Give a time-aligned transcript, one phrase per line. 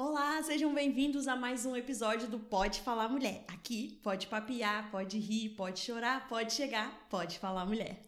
[0.00, 3.44] Olá, sejam bem-vindos a mais um episódio do Pode Falar Mulher.
[3.48, 8.06] Aqui pode papiar, pode rir, pode chorar, pode chegar, pode falar mulher.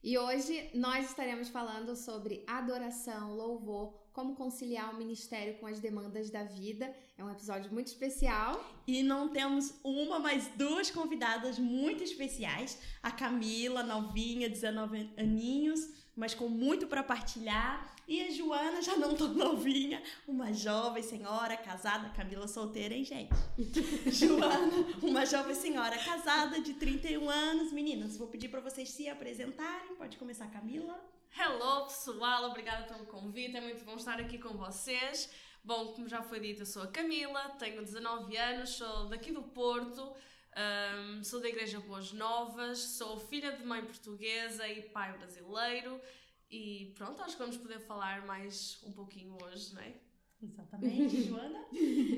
[0.00, 6.30] E hoje nós estaremos falando sobre adoração, louvor, como conciliar o ministério com as demandas
[6.30, 6.94] da vida.
[7.18, 8.64] É um episódio muito especial.
[8.86, 15.80] E não temos uma, mas duas convidadas muito especiais: a Camila, novinha, 19 aninhos,
[16.16, 17.92] mas com muito para partilhar.
[18.06, 23.32] E a Joana, já não tão novinha, uma jovem senhora casada, Camila solteira, hein, gente?
[24.12, 27.72] Joana, uma jovem senhora casada de 31 anos.
[27.72, 29.96] Meninas, vou pedir para vocês se apresentarem.
[29.96, 31.02] Pode começar, Camila.
[31.36, 33.56] Hello, pessoal, obrigada pelo convite.
[33.56, 35.30] É muito bom estar aqui com vocês.
[35.64, 39.42] Bom, como já foi dito, eu sou a Camila, tenho 19 anos, sou daqui do
[39.42, 40.12] Porto.
[40.56, 46.00] Um, sou da Igreja Boas Novas, sou filha de mãe portuguesa e pai brasileiro.
[46.48, 49.94] E pronto, acho que vamos poder falar mais um pouquinho hoje, não é?
[50.42, 51.64] Exatamente, Joana.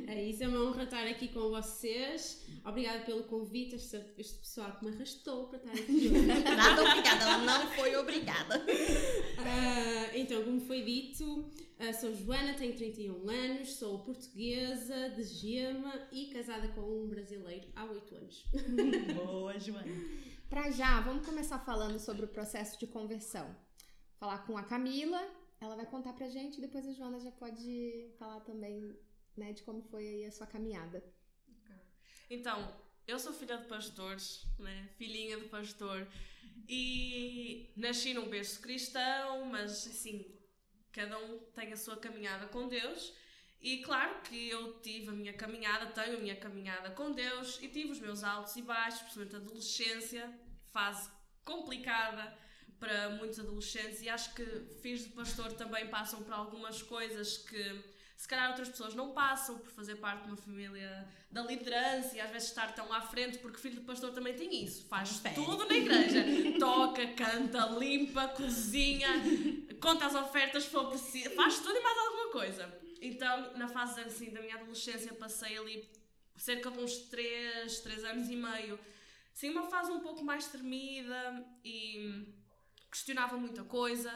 [0.06, 2.44] É isso, é uma honra estar aqui com vocês.
[2.64, 6.08] Obrigada pelo convite, este, este pessoal que me arrastou para estar aqui.
[6.56, 8.58] Nada obrigada, ela não foi obrigada.
[8.58, 16.08] Uh, então, como foi dito, uh, sou Joana, tenho 31 anos, sou portuguesa, de Gema
[16.10, 18.44] e casada com um brasileiro há 8 anos.
[19.14, 19.92] Boa, Joana.
[20.48, 23.54] Para já, vamos começar falando sobre o processo de conversão.
[24.18, 25.20] Falar com a Camila,
[25.60, 28.96] ela vai contar pra gente e depois a Joana já pode falar também,
[29.36, 31.02] né, de como foi aí a sua caminhada.
[32.28, 32.76] Então,
[33.06, 34.88] eu sou filha de pastores, né?
[34.96, 36.06] filhinha de pastor,
[36.68, 40.26] e nasci num berço cristão, mas assim,
[40.92, 43.14] cada um tem a sua caminhada com Deus.
[43.60, 47.68] E claro que eu tive a minha caminhada, tenho a minha caminhada com Deus e
[47.68, 50.40] tive os meus altos e baixos, principalmente a adolescência,
[50.72, 51.10] fase
[51.44, 52.36] complicada
[52.78, 54.44] para muitos adolescentes e acho que
[54.80, 57.84] filhos de pastor também passam por algumas coisas que
[58.16, 62.20] se calhar outras pessoas não passam por fazer parte de uma família da liderança e
[62.20, 65.66] às vezes estar tão à frente, porque filho de pastor também tem isso, faz tudo
[65.66, 66.24] na igreja,
[66.58, 69.08] toca, canta, limpa, cozinha,
[69.80, 72.80] conta as ofertas se for preciso, faz tudo e mais alguma coisa.
[73.02, 75.86] Então, na fase assim da minha adolescência, passei ali
[76.36, 78.78] cerca de uns 3, 3 anos e meio,
[79.34, 82.26] sim, uma fase um pouco mais tremida e
[82.90, 84.10] questionava muita coisa.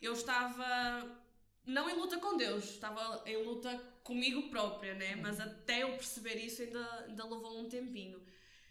[0.00, 1.26] Eu estava
[1.64, 5.16] não em luta com Deus, estava em luta comigo própria, né?
[5.16, 8.22] Mas até eu perceber isso ainda, ainda levou um tempinho.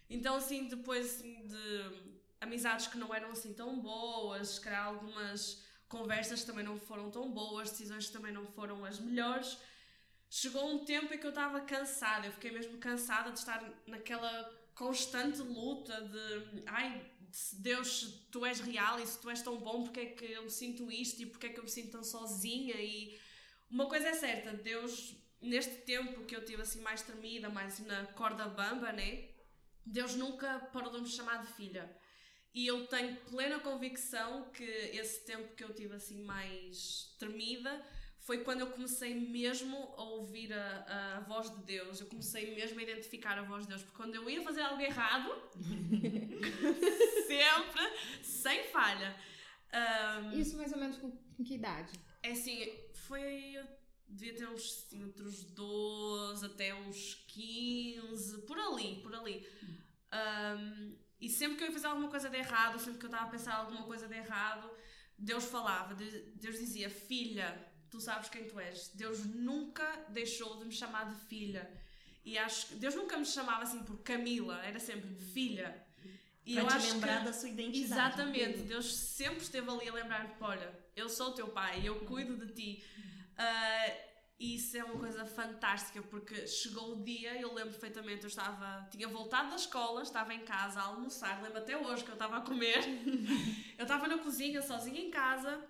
[0.10, 6.44] Então, assim, depois de amizades que não eram assim tão boas, se calhar algumas conversas
[6.44, 9.58] também não foram tão boas, decisões também não foram as melhores,
[10.30, 14.54] chegou um tempo em que eu estava cansada, eu fiquei mesmo cansada de estar naquela
[14.76, 17.12] constante luta de ai,
[17.60, 20.92] Deus, tu és real e se tu és tão bom, porque é que eu sinto
[20.92, 22.76] isto e porque é que eu me sinto tão sozinha?
[22.76, 23.20] E
[23.70, 28.06] uma coisa é certa, Deus, neste tempo que eu tive assim mais tremida, mais na
[28.08, 29.30] corda bamba, né?
[29.86, 31.96] Deus nunca parou de me chamar de filha.
[32.54, 37.86] E eu tenho plena convicção que esse tempo que eu tive assim mais tremida
[38.28, 42.02] foi quando eu comecei mesmo a ouvir a, a voz de Deus.
[42.02, 43.84] Eu comecei mesmo a identificar a voz de Deus.
[43.84, 45.32] Porque quando eu ia fazer algo errado,
[47.26, 47.82] sempre,
[48.22, 49.16] sem falha.
[49.74, 51.94] Um, Isso mais ou menos com, com, que idade?
[52.22, 52.70] É assim,
[53.08, 53.54] foi.
[53.56, 53.66] Eu
[54.10, 59.48] devia ter uns assim, entre os 12 até uns 15, por ali, por ali.
[60.12, 63.28] Um, e sempre que eu ia fazer alguma coisa de errado, sempre que eu estava
[63.28, 64.70] a pensar alguma coisa de errado,
[65.18, 68.90] Deus falava, Deus dizia: Filha, tu sabes quem tu és.
[68.94, 71.70] Deus nunca deixou de me chamar de filha.
[72.24, 75.86] E acho que Deus nunca me chamava assim por Camila, era sempre filha.
[76.46, 77.94] E Para eu te acho lembrar que, da sua identidade.
[77.94, 82.46] Exatamente, Deus sempre esteve ali a lembrar-me: olha, eu sou o teu pai, eu cuido
[82.46, 82.84] de ti.
[83.34, 84.08] Uh,
[84.40, 88.88] e isso é uma coisa fantástica porque chegou o dia, eu lembro perfeitamente, eu estava,
[88.92, 92.38] tinha voltado da escola, estava em casa a almoçar, lembro até hoje que eu estava
[92.38, 92.84] a comer.
[93.78, 95.66] eu estava na cozinha sozinha em casa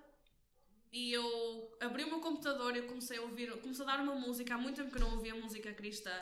[0.92, 4.54] e eu abri o meu computador e comecei a ouvir, comecei a dar uma música.
[4.54, 6.14] Há muito tempo que eu não ouvia música cristã,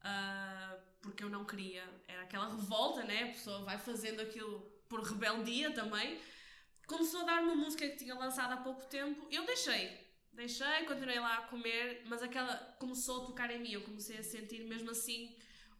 [0.00, 1.84] uh, porque eu não queria.
[2.06, 3.24] Era aquela revolta, né?
[3.24, 6.20] A pessoa vai fazendo aquilo por rebeldia também.
[6.86, 9.26] Começou a dar uma música que tinha lançado há pouco tempo.
[9.30, 9.98] Eu deixei,
[10.32, 13.72] deixei, continuei lá a comer, mas aquela começou a tocar em mim.
[13.72, 15.34] Eu comecei a sentir mesmo assim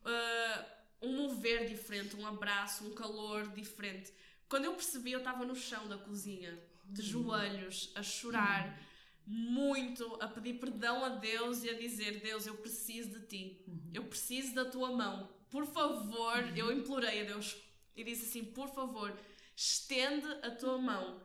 [0.05, 4.13] uh, um mover diferente, um abraço, um calor diferente.
[4.49, 6.59] Quando eu percebi, eu estava no chão da cozinha
[6.89, 8.79] de joelhos, a chorar
[9.27, 14.05] muito, a pedir perdão a Deus e a dizer: Deus, eu preciso de ti, eu
[14.05, 16.57] preciso da tua mão, por favor.
[16.57, 17.57] Eu implorei a Deus
[17.97, 19.19] e disse assim: por favor,
[19.55, 21.21] estende a tua mão.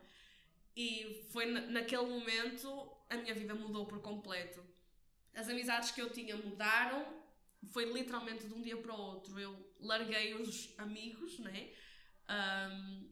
[0.76, 4.64] E foi naquele momento a minha vida mudou por completo.
[5.34, 7.06] as amizades que eu tinha mudaram,
[7.68, 9.38] foi literalmente de um dia para o outro.
[9.38, 11.70] Eu larguei os amigos, né?
[12.28, 13.11] Um,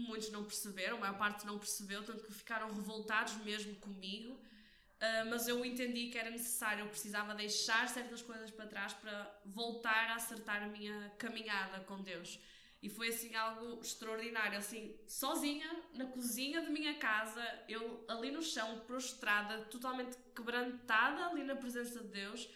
[0.00, 4.32] muitos não perceberam, a maior parte não percebeu, tanto que ficaram revoltados mesmo comigo.
[4.34, 9.40] Uh, mas eu entendi que era necessário, eu precisava deixar certas coisas para trás para
[9.44, 12.38] voltar a acertar a minha caminhada com Deus.
[12.84, 18.42] E foi assim algo extraordinário, assim, sozinha na cozinha de minha casa, eu ali no
[18.42, 22.46] chão, prostrada, totalmente quebrantada ali na presença de Deus.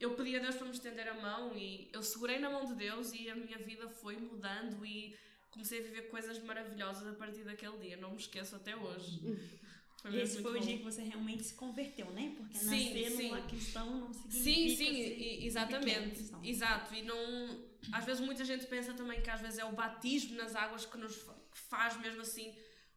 [0.00, 2.74] Eu pedi a Deus para me estender a mão e eu segurei na mão de
[2.76, 5.14] Deus e a minha vida foi mudando e
[5.58, 7.96] comecei a viver coisas maravilhosas a partir daquele dia.
[7.96, 9.20] Não me esqueço até hoje.
[10.00, 10.58] Foi Esse foi bom.
[10.60, 12.32] o dia que você realmente se converteu, né?
[12.36, 13.22] Porque sim, nascer sim.
[13.30, 16.20] numa cristão não significa Sim, sim, exatamente.
[16.44, 16.94] Exato.
[16.94, 17.64] E não.
[17.90, 20.96] Às vezes muita gente pensa também que às vezes é o batismo nas águas que
[20.96, 22.54] nos que faz mesmo assim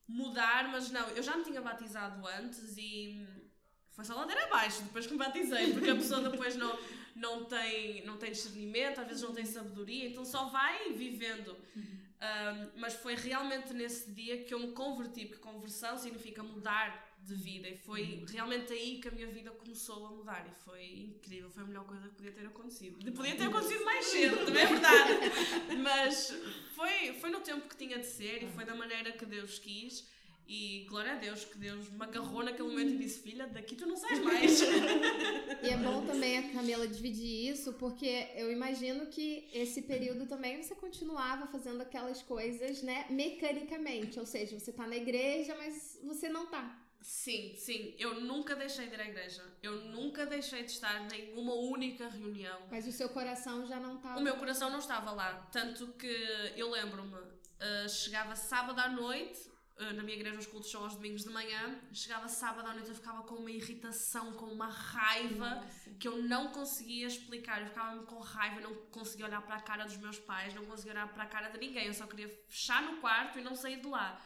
[0.08, 3.26] mudar, mas não, eu já me tinha batizado antes e
[3.94, 6.78] foi só ladeira abaixo depois que me batizei, porque a pessoa depois não,
[7.16, 11.58] não, tem, não tem discernimento, às vezes não tem sabedoria, então só vai vivendo.
[11.76, 12.01] Uhum.
[12.22, 17.34] Um, mas foi realmente nesse dia que eu me converti, porque conversão significa mudar de
[17.34, 18.26] vida, e foi uhum.
[18.30, 21.86] realmente aí que a minha vida começou a mudar, e foi incrível, foi a melhor
[21.86, 23.12] coisa que podia ter acontecido.
[23.12, 25.14] Podia ter acontecido mais cedo, também é verdade,
[25.82, 26.32] mas
[26.76, 30.08] foi, foi no tempo que tinha de ser, e foi da maneira que Deus quis.
[30.54, 33.86] E glória a Deus que Deus me agarrou naquele momento e disse: Filha, daqui tu
[33.86, 34.60] não sais mais.
[35.64, 40.62] e é bom também a Camila dividir isso, porque eu imagino que esse período também
[40.62, 44.20] você continuava fazendo aquelas coisas, né, mecanicamente.
[44.20, 46.86] Ou seja, você tá na igreja, mas você não tá.
[47.02, 47.96] Sim, sim.
[47.98, 49.42] Eu nunca deixei de ir à igreja.
[49.64, 52.60] Eu nunca deixei de estar em nenhuma única reunião.
[52.70, 54.20] Mas o seu coração já não estava.
[54.20, 55.48] O meu coração não estava lá.
[55.50, 56.14] Tanto que
[56.58, 61.24] eu lembro-me, uh, chegava sábado à noite, na minha igreja os cultos são aos domingos
[61.24, 65.90] de manhã, chegava sábado à noite eu ficava com uma irritação, com uma raiva Nossa.
[66.00, 67.62] que eu não conseguia explicar.
[67.62, 70.94] Eu ficava com raiva, não conseguia olhar para a cara dos meus pais, não conseguia
[70.94, 71.88] olhar para a cara de ninguém.
[71.88, 74.22] Eu só queria fechar no quarto e não sair de lá.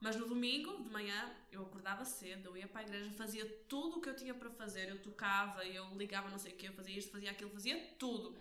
[0.00, 3.98] Mas no domingo de manhã eu acordava cedo, eu ia para a igreja, fazia tudo
[3.98, 4.88] o que eu tinha para fazer.
[4.88, 8.36] Eu tocava, eu ligava não sei o que, eu fazia isto, fazia aquilo, fazia tudo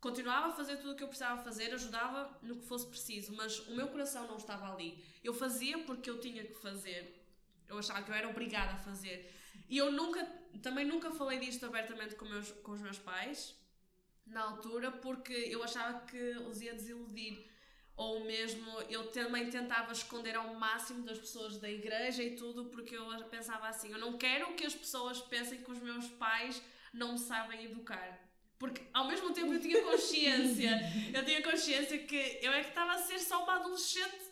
[0.00, 3.58] continuava a fazer tudo o que eu precisava fazer, ajudava no que fosse preciso, mas
[3.66, 5.04] o meu coração não estava ali.
[5.22, 7.24] Eu fazia porque eu tinha que fazer.
[7.66, 9.34] Eu achava que eu era obrigada a fazer.
[9.68, 10.24] E eu nunca,
[10.62, 13.54] também nunca falei disto abertamente com, meus, com os meus pais,
[14.24, 17.46] na altura, porque eu achava que os ia desiludir.
[17.96, 22.96] Ou mesmo eu também tentava esconder ao máximo das pessoas da igreja e tudo, porque
[22.96, 26.62] eu pensava assim: eu não quero que as pessoas pensem que os meus pais
[26.94, 28.27] não me sabem educar
[28.58, 30.80] porque ao mesmo tempo eu tinha consciência,
[31.14, 34.28] eu tinha consciência que eu é que estava a ser só uma adolescente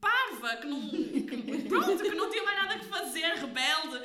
[0.00, 3.96] parva, que não, que, pronto, que não tinha mais nada que fazer, rebelde.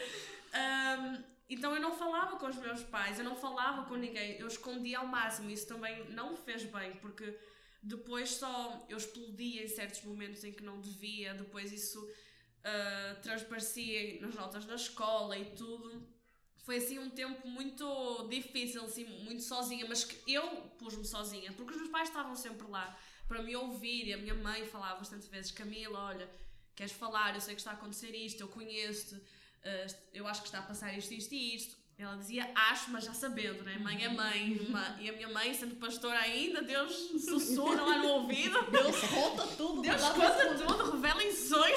[0.54, 4.48] Um, então eu não falava com os meus pais, eu não falava com ninguém, eu
[4.48, 5.50] escondia ao máximo.
[5.50, 7.38] Isso também não me fez bem, porque
[7.82, 14.22] depois só eu explodia em certos momentos em que não devia, depois isso uh, transparecia
[14.22, 16.19] nas notas na escola e tudo
[16.64, 20.48] foi assim um tempo muito difícil, assim, muito sozinha, mas que eu
[20.78, 22.98] pus-me sozinha, porque os meus pais estavam sempre lá
[23.28, 26.30] para me ouvir e a minha mãe falava bastante vezes: Camila, olha,
[26.76, 27.36] queres falar?
[27.36, 30.64] Eu sei que está a acontecer isto, eu conheço-te, uh, eu acho que está a
[30.64, 31.80] passar isto, isto e isto.
[31.98, 33.78] Ela dizia acho, mas já sabendo, né?
[33.78, 34.58] Mãe é mãe.
[35.02, 36.94] e a minha mãe, sendo pastora ainda, Deus
[37.26, 38.72] sussurra lá no ouvido.
[38.72, 39.82] Deus conta tudo.
[39.82, 41.76] Deus conta tudo, revela em sonho.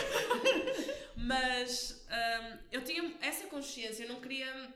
[1.17, 4.75] mas um, eu tinha essa consciência, eu não queria.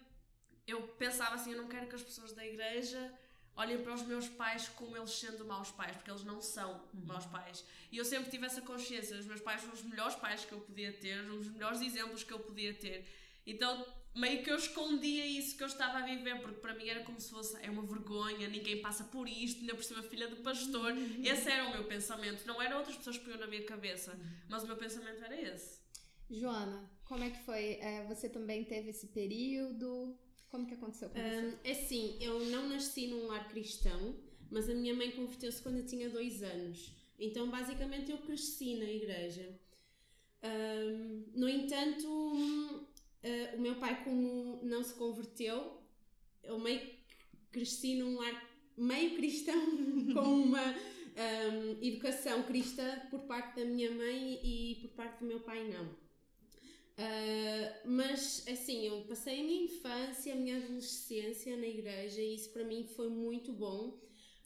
[0.67, 3.13] Eu pensava assim, eu não quero que as pessoas da igreja
[3.55, 7.07] olhem para os meus pais como eles sendo maus pais, porque eles não são uhum.
[7.07, 7.65] maus pais.
[7.91, 10.61] E eu sempre tive essa consciência, os meus pais são os melhores pais que eu
[10.61, 13.07] podia ter, os melhores exemplos que eu podia ter.
[13.47, 17.01] Então, meio que eu escondia isso que eu estava a viver, porque para mim era
[17.05, 20.37] como se fosse é uma vergonha, ninguém passa por isto, ainda por cima filha de
[20.37, 20.93] pastor.
[20.93, 21.23] Uhum.
[21.25, 24.37] Esse era o meu pensamento, não era outras pessoas que punham na minha cabeça, uhum.
[24.49, 25.86] mas o meu pensamento era esse.
[26.31, 27.75] Joana, como é que foi?
[27.75, 30.17] É, você também teve esse período?
[30.49, 31.47] Como que aconteceu com você?
[31.47, 34.17] Um, é assim, eu não nasci num lar cristão,
[34.51, 36.93] mas a minha mãe converteu-se quando eu tinha dois anos.
[37.19, 39.59] Então, basicamente, eu cresci na igreja.
[40.43, 42.07] Um, no entanto,
[43.27, 45.83] Uh, o meu pai, como não se converteu,
[46.45, 46.81] eu meio
[47.51, 49.59] cresci num lar meio cristão,
[50.15, 55.41] com uma um, educação cristã por parte da minha mãe e por parte do meu
[55.41, 56.06] pai, não.
[56.99, 62.49] Uh, mas assim, eu passei a minha infância, a minha adolescência na igreja e isso
[62.51, 64.01] para mim foi muito bom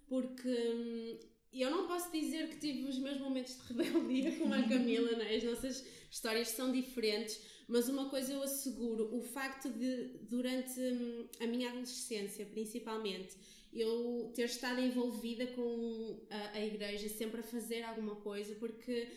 [0.08, 1.18] porque hum,
[1.52, 5.36] eu não posso dizer que tive os meus momentos de rebeldia como a Camila, né?
[5.36, 11.28] as nossas histórias são diferentes, Mas uma coisa eu asseguro, o facto de, durante hum,
[11.38, 13.36] a minha adolescência, principalmente,
[13.72, 19.08] eu ter estado envolvida com a, a igreja, sempre a fazer alguma coisa, porque,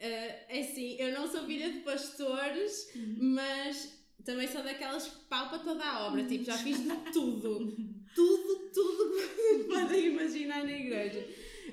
[0.00, 5.58] uh, é assim, eu não sou filha de pastores, mas também sou daquelas que palpa
[5.58, 7.76] toda a obra, tipo, já fiz de tudo,
[8.14, 11.26] tudo, tudo que vocês podem imaginar na igreja.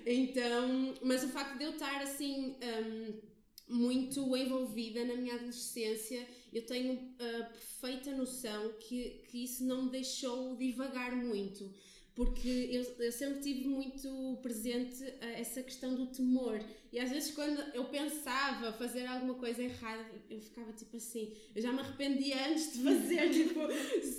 [0.06, 3.20] Então, mas o facto de eu estar assim um,
[3.68, 9.92] muito envolvida na minha adolescência, eu tenho a perfeita noção que, que isso não me
[9.92, 11.70] deixou divagar muito
[12.18, 16.60] porque eu, eu, sempre tive muito presente essa questão do temor.
[16.92, 21.62] E às vezes, quando eu pensava fazer alguma coisa errada, eu ficava tipo assim, eu
[21.62, 23.60] já me arrependia antes de fazer, tipo,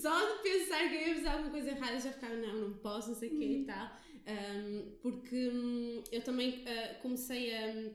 [0.00, 2.78] só de pensar que eu ia fazer alguma coisa errada, eu já ficava, não, não
[2.78, 4.00] posso, não sei o quê e tal.
[4.28, 7.90] Um, porque um, eu também uh, comecei a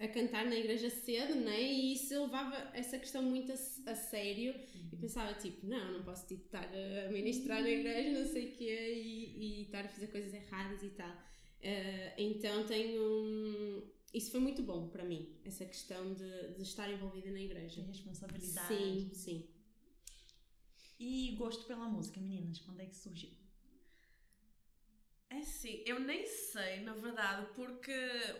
[0.00, 1.62] a cantar na igreja cedo, né?
[1.62, 4.88] E isso eu levava essa questão muito a, a sério uhum.
[4.94, 8.56] e pensava, tipo, não, não posso tipo, estar a ministrar na igreja, não sei o
[8.56, 11.10] quê, e, e estar a fazer coisas erradas e tal.
[11.10, 13.02] Uh, então tenho.
[13.02, 13.82] Um,
[14.14, 17.82] isso foi muito bom para mim, essa questão de, de estar envolvida na igreja.
[17.82, 18.74] A responsabilidade.
[18.74, 19.48] Sim, sim.
[20.98, 23.30] E gosto pela música, meninas, quando é que surgiu?
[25.30, 27.94] É sim, eu nem sei, na verdade, porque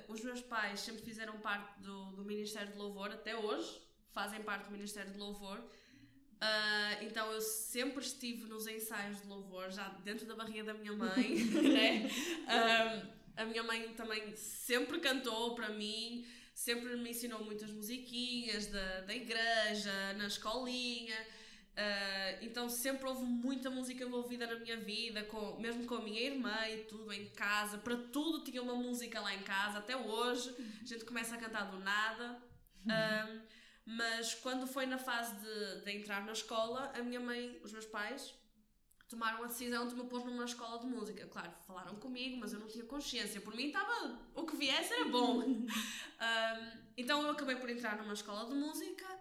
[0.09, 3.81] os meus pais sempre fizeram parte do, do Ministério de Louvor, até hoje
[4.13, 5.59] fazem parte do Ministério de Louvor.
[5.59, 10.93] Uh, então eu sempre estive nos ensaios de louvor, já dentro da barriga da minha
[10.93, 12.11] mãe, né?
[12.49, 19.03] Uh, a minha mãe também sempre cantou para mim, sempre me ensinou muitas musiquinhas da,
[19.03, 21.17] da igreja, na escolinha.
[21.71, 26.21] Uh, então sempre houve muita música envolvida na minha vida, com, mesmo com a minha
[26.21, 27.79] irmã e tudo em casa.
[27.79, 30.55] Para tudo tinha uma música lá em casa, até hoje.
[30.83, 32.43] A gente começa a cantar do nada.
[32.85, 33.41] Uh,
[33.85, 37.87] mas quando foi na fase de, de, entrar na escola, a minha mãe, os meus
[37.87, 38.35] pais,
[39.09, 41.27] tomaram a decisão de me pôr numa escola de música.
[41.27, 43.41] Claro, falaram comigo, mas eu não tinha consciência.
[43.41, 44.19] Por mim estava.
[44.35, 45.43] O que viesse era bom.
[46.97, 49.20] então eu acabei por entrar numa escola de música.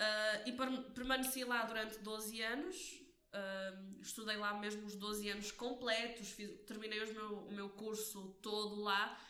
[0.00, 0.52] Uh, e
[0.94, 3.00] permaneci lá durante 12 anos.
[3.34, 8.38] Uh, estudei lá mesmo os 12 anos completos, fiz, terminei o meu, o meu curso
[8.40, 9.20] todo lá.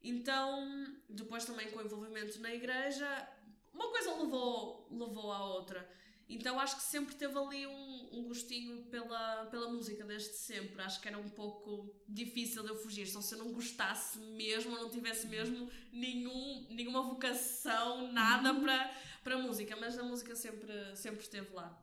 [0.00, 3.28] Então, depois também com o envolvimento na igreja,
[3.72, 5.86] uma coisa levou, levou à outra.
[6.30, 10.80] Então acho que sempre teve ali um, um gostinho pela, pela música, desde sempre.
[10.80, 13.06] Acho que era um pouco difícil de eu fugir.
[13.06, 18.60] Só se eu não gostasse mesmo, ou não tivesse mesmo nenhum, nenhuma vocação, nada uhum.
[18.60, 18.94] para,
[19.24, 19.76] para música.
[19.76, 21.76] Mas a música sempre, sempre esteve lá.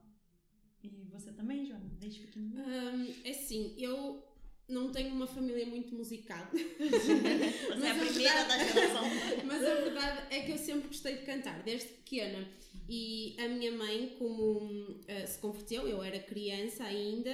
[0.81, 1.89] E você também, Joana?
[1.99, 2.63] Desde pequenininha?
[2.63, 4.23] Um, é assim, eu
[4.67, 6.45] não tenho uma família muito musical.
[6.51, 9.03] Você é a primeira verdade, da geração.
[9.45, 12.47] Mas a verdade é que eu sempre gostei de cantar, desde pequena.
[12.89, 17.31] E a minha mãe, como uh, se converteu, eu era criança ainda,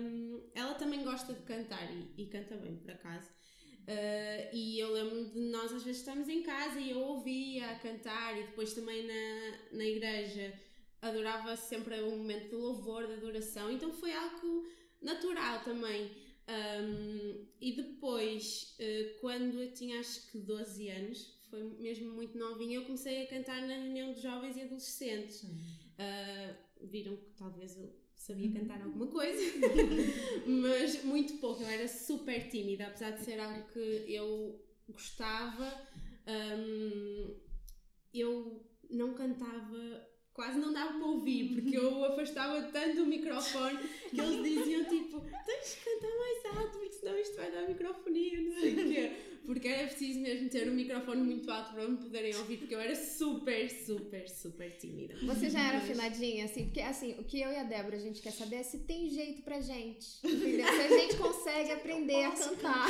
[0.00, 3.28] um, ela também gosta de cantar e, e canta bem, por acaso.
[3.86, 7.78] Uh, e eu lembro de nós às vezes estamos em casa e eu ouvia a
[7.78, 10.52] cantar e depois também na, na igreja
[11.00, 14.66] adorava sempre um momento de louvor, de adoração, então foi algo
[15.00, 16.10] natural também.
[16.48, 22.78] Um, e depois, uh, quando eu tinha acho que 12 anos, foi mesmo muito novinha,
[22.78, 25.42] eu comecei a cantar na reunião de jovens e adolescentes.
[25.42, 29.40] Uh, viram que talvez eu sabia cantar alguma coisa,
[30.46, 31.62] mas muito pouco.
[31.62, 35.72] Eu era super tímida, apesar de ser algo que eu gostava.
[36.26, 37.36] Um,
[38.12, 43.78] eu não cantava quase não dava para ouvir, porque eu afastava tanto o microfone
[44.10, 48.40] que eles diziam tipo, tens de cantar mais alto, porque senão isto vai dar microfonia,
[48.42, 49.12] não sei o quê
[49.46, 52.80] porque era preciso mesmo ter um microfone muito alto para me poderem ouvir, porque eu
[52.80, 55.14] era super, super, super tímida.
[55.22, 56.64] Você já era afinadinha, assim?
[56.64, 59.08] Porque, assim, o que eu e a Débora a gente quer saber é se tem
[59.08, 60.66] jeito pra gente, entendeu?
[60.66, 62.88] Se a gente consegue aprender a cantar.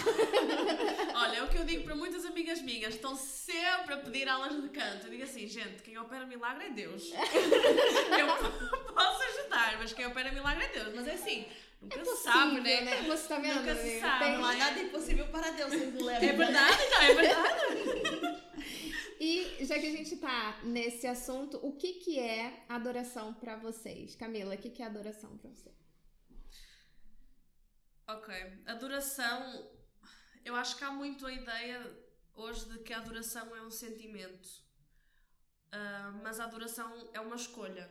[1.15, 4.61] Olha, é o que eu digo para muitas amigas minhas, estão sempre a pedir aulas
[4.61, 5.07] de canto.
[5.07, 7.13] Eu digo assim, gente, quem opera milagre é Deus.
[7.13, 10.95] eu posso ajudar, mas quem opera milagre é Deus.
[10.95, 11.45] Mas é assim,
[11.80, 12.80] Nunca é possível, sabe, né?
[12.80, 13.02] né?
[13.02, 13.61] Você tá vendo?
[13.61, 14.25] Nunca se sabe.
[14.25, 14.38] Tem...
[14.38, 16.28] Não há nada impossível para Deus, vocês levam.
[16.28, 18.42] É verdade, não, é verdade.
[19.21, 24.16] e já que a gente tá nesse assunto, o que que é adoração para vocês?
[24.16, 25.71] Camila, o que que é adoração para você?
[28.09, 28.35] Ok,
[28.66, 29.68] adoração,
[30.45, 34.47] eu acho que há muito a ideia hoje de que a adoração é um sentimento,
[35.73, 37.90] uh, mas a adoração é uma escolha.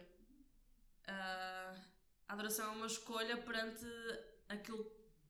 [1.04, 1.95] Uh,
[2.28, 3.86] a adoração é uma escolha perante
[4.50, 4.86] aquilo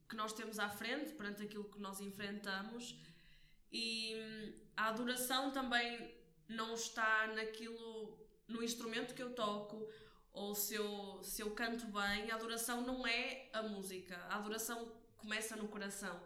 [0.07, 2.95] que nós temos à frente, perante aquilo que nós enfrentamos,
[3.71, 6.15] e hum, a adoração também
[6.47, 9.89] não está naquilo no instrumento que eu toco
[10.35, 14.17] ou se eu, se eu canto bem, a adoração não é a música.
[14.29, 16.21] A adoração começa no coração.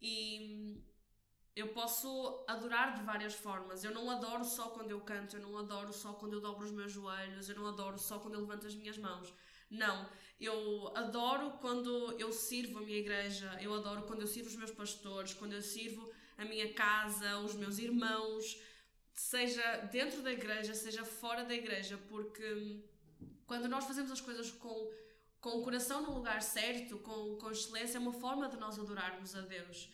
[0.00, 0.82] E
[1.54, 3.84] eu posso adorar de várias formas.
[3.84, 6.72] Eu não adoro só quando eu canto, eu não adoro só quando eu dobro os
[6.72, 9.32] meus joelhos, eu não adoro só quando eu levanto as minhas mãos.
[9.72, 10.06] Não,
[10.38, 14.70] eu adoro quando eu sirvo a minha igreja, eu adoro quando eu sirvo os meus
[14.70, 18.60] pastores, quando eu sirvo a minha casa, os meus irmãos,
[19.14, 22.82] seja dentro da igreja, seja fora da igreja, porque
[23.46, 24.92] quando nós fazemos as coisas com,
[25.40, 29.34] com o coração no lugar certo, com, com excelência, é uma forma de nós adorarmos
[29.34, 29.88] a Deus.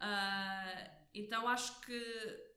[0.00, 2.49] Uh, então acho que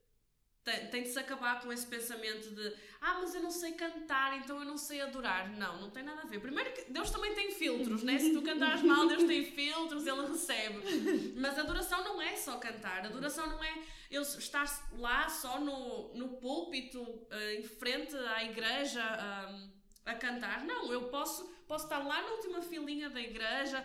[0.64, 4.38] tem, tem de se acabar com esse pensamento de ah, mas eu não sei cantar,
[4.38, 5.50] então eu não sei adorar.
[5.58, 6.40] Não, não tem nada a ver.
[6.40, 8.18] Primeiro que Deus também tem filtros, né?
[8.18, 11.34] Se tu cantares mal, Deus tem filtros, Ele recebe.
[11.36, 16.38] Mas adoração não é só cantar, adoração não é eu estar lá só no, no
[16.38, 19.70] púlpito, uh, em frente à igreja uh,
[20.06, 20.64] a cantar.
[20.64, 23.84] Não, eu posso, posso estar lá na última filinha da igreja,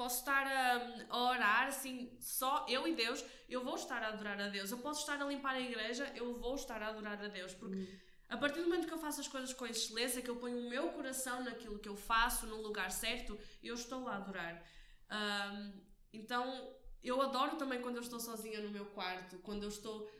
[0.00, 4.40] posso estar a, a, orar assim, só eu e Deus, eu vou estar a adorar
[4.40, 4.70] a Deus.
[4.70, 7.52] Eu posso estar a limpar a igreja, eu vou estar a adorar a Deus.
[7.52, 7.98] Porque uhum.
[8.30, 10.70] a partir do momento que eu faço as coisas com excelência, que eu ponho o
[10.70, 14.64] meu coração naquilo que eu faço, no lugar certo, eu estou a adorar.
[15.10, 15.82] Um,
[16.14, 20.10] então, eu adoro também quando eu estou sozinha no meu quarto, quando eu estou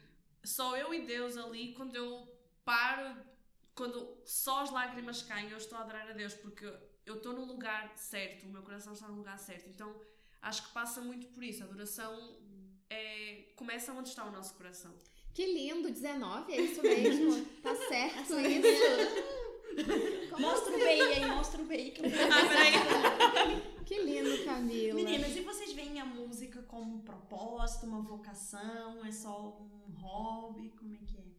[0.44, 2.28] só eu e Deus ali, quando eu
[2.66, 3.16] paro,
[3.74, 6.70] quando só as lágrimas caem, eu estou a adorar a Deus, porque
[7.10, 9.68] eu estou no lugar certo, o meu coração está no lugar certo.
[9.68, 9.94] Então
[10.40, 11.62] acho que passa muito por isso.
[11.62, 12.36] A adoração
[12.88, 14.92] é, começa onde está o nosso coração.
[15.34, 17.44] Que lindo, 19, é isso mesmo.
[17.62, 19.40] tá certo isso.
[20.38, 24.94] mostra o BI aí, mostra o BI que eu ah, Que lindo, Camila.
[24.94, 29.04] Meninas, e vocês veem a música como um propósito, uma vocação?
[29.04, 30.70] É só um hobby?
[30.70, 31.29] Como é que é?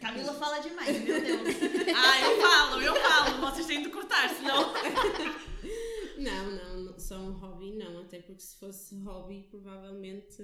[0.00, 1.40] Camila fala demais, meu Deus.
[1.94, 3.40] ah, eu falo, eu falo.
[3.40, 4.72] Vocês têm de cortar, senão.
[6.18, 8.00] não, não, só um hobby não.
[8.00, 10.42] Até porque se fosse hobby, provavelmente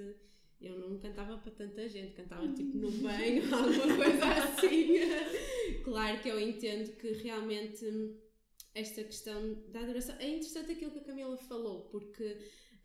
[0.61, 2.15] eu não cantava para tanta gente.
[2.15, 5.83] Cantava tipo no banho, alguma coisa assim.
[5.83, 7.85] claro que eu entendo que realmente
[8.77, 10.15] esta questão da adoração.
[10.19, 12.37] É interessante aquilo que a Camila falou, porque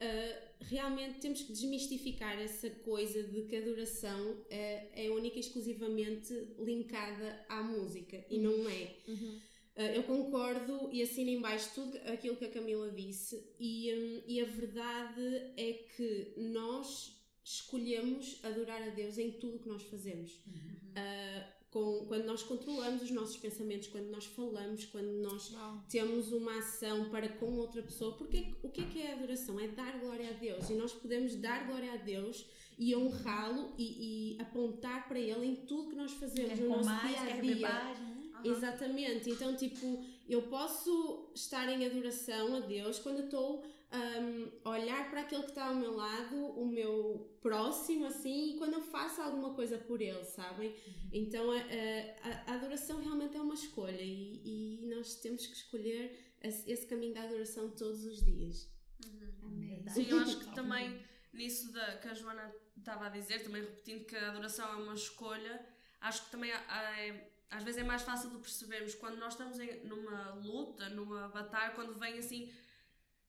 [0.01, 5.39] uh, realmente temos que desmistificar essa coisa de que a adoração uh, é única e
[5.39, 8.95] exclusivamente linkada à música e não é.
[9.07, 9.39] Uhum.
[9.75, 14.41] Uh, eu concordo e assino embaixo tudo aquilo que a Camila disse, e, um, e
[14.41, 20.31] a verdade é que nós escolhemos adorar a Deus em tudo o que nós fazemos.
[20.45, 21.51] Uhum.
[21.71, 25.55] Com, quando nós controlamos os nossos pensamentos, quando nós falamos, quando nós
[25.89, 29.57] temos uma ação para com outra pessoa, porque o que é que é a adoração?
[29.57, 32.45] É dar glória a Deus e nós podemos dar glória a Deus
[32.77, 36.89] e honrá-lo e, e, apontar para Ele em tudo que nós fazemos quer no nosso
[36.89, 37.95] mais, dia a dia.
[37.99, 38.51] Uhum.
[38.51, 45.21] Exatamente, então tipo, eu posso estar em adoração a Deus quando estou um, olhar para
[45.21, 49.53] aquele que está ao meu lado, o meu próximo, assim, e quando eu faço alguma
[49.53, 50.69] coisa por ele, sabem?
[50.69, 51.09] Uhum.
[51.11, 56.35] Então a, a, a, adoração realmente é uma escolha e, e, nós temos que escolher
[56.41, 58.69] esse caminho da adoração todos os dias.
[59.05, 59.31] Uhum.
[59.43, 59.83] Amém.
[59.89, 64.05] Sim, eu acho que também nisso da, que a Joana estava a dizer, também repetindo
[64.05, 65.65] que a adoração é uma escolha,
[65.99, 69.83] acho que também é, às vezes é mais fácil de percebermos quando nós estamos em,
[69.85, 72.51] numa luta, numa batalha, quando vem assim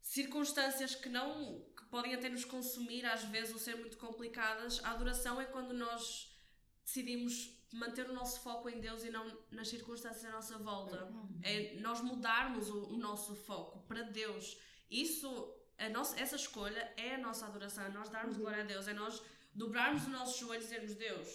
[0.02, 4.90] circunstâncias que não que podem até nos consumir às vezes ou ser muito complicadas, a
[4.90, 6.36] adoração é quando nós
[6.84, 11.04] decidimos manter o nosso foco em Deus e não nas circunstâncias à nossa volta.
[11.04, 11.40] Uhum.
[11.42, 14.58] É nós mudarmos o, o nosso foco para Deus.
[14.90, 18.42] Isso, a nossa, essa escolha é a nossa adoração, é nós darmos uhum.
[18.42, 19.22] glória a Deus, é nós
[19.54, 21.28] dobrarmos os nossos joelhos e dizermos Deus,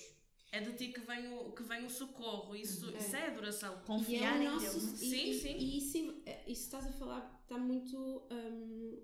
[0.52, 2.56] é de ti que vem o, que vem o socorro.
[2.56, 3.82] Isso é, isso é adoração.
[3.86, 5.02] Confiar é em nosso, Deus.
[5.02, 5.58] E, sim, e, sim.
[5.58, 7.98] E isso, é, isso estás a falar está muito
[8.30, 9.00] um,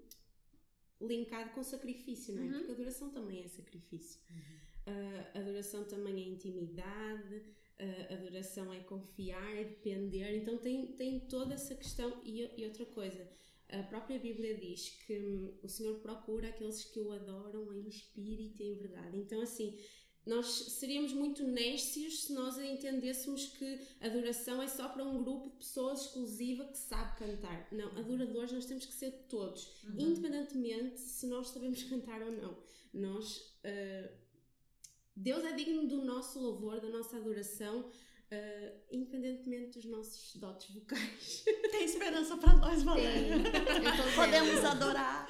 [1.01, 2.45] linkado com sacrifício, não é?
[2.45, 2.53] Uhum.
[2.57, 4.19] Porque adoração também é sacrifício.
[4.29, 4.63] Uhum.
[4.85, 10.35] Uh, adoração também é intimidade, uh, adoração é confiar, é depender.
[10.35, 12.21] Então tem, tem toda essa questão.
[12.25, 13.25] E, e outra coisa,
[13.69, 18.61] a própria Bíblia diz que hum, o Senhor procura aqueles que o adoram em espírito
[18.61, 19.17] e em verdade.
[19.17, 19.79] Então, assim,
[20.25, 25.57] nós seríamos muito nécios se nós entendêssemos que adoração é só para um grupo de
[25.57, 27.67] pessoas exclusiva que sabe cantar.
[27.71, 29.95] Não, adoradores nós temos que ser todos, uhum.
[29.99, 32.57] independentemente se nós sabemos cantar ou não.
[32.93, 34.09] Nós, uh,
[35.15, 37.91] Deus é digno do nosso louvor, da nossa adoração,
[38.33, 41.43] Uh, independentemente dos nossos dotes vocais.
[41.71, 43.37] Tem esperança para nós, Valéria.
[44.15, 45.27] Podemos adorar.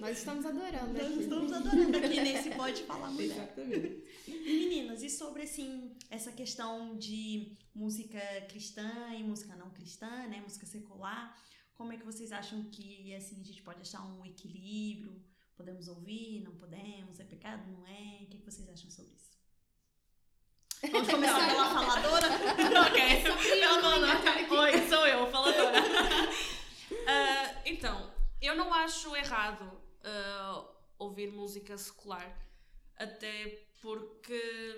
[0.00, 1.20] Nós estamos adorando Nós aqui.
[1.20, 3.36] estamos adorando aqui nesse Pode Falar Mulher.
[3.36, 4.04] Exatamente.
[4.26, 10.40] E meninas, e sobre assim, essa questão de música cristã e música não cristã, né?
[10.40, 11.34] Música secular,
[11.74, 15.22] como é que vocês acham que assim a gente pode achar um equilíbrio?
[15.56, 18.22] Podemos ouvir, não podemos, é pecado, não é?
[18.22, 19.37] O que, que vocês acham sobre isso?
[20.92, 22.28] Vamos começar pela faladora?
[22.86, 23.60] ok.
[23.62, 25.78] Ela falou, Oi, sou eu, faladora.
[27.10, 30.64] Ah, então, eu não acho errado ah,
[30.98, 32.36] ouvir música secular.
[32.96, 34.76] Até porque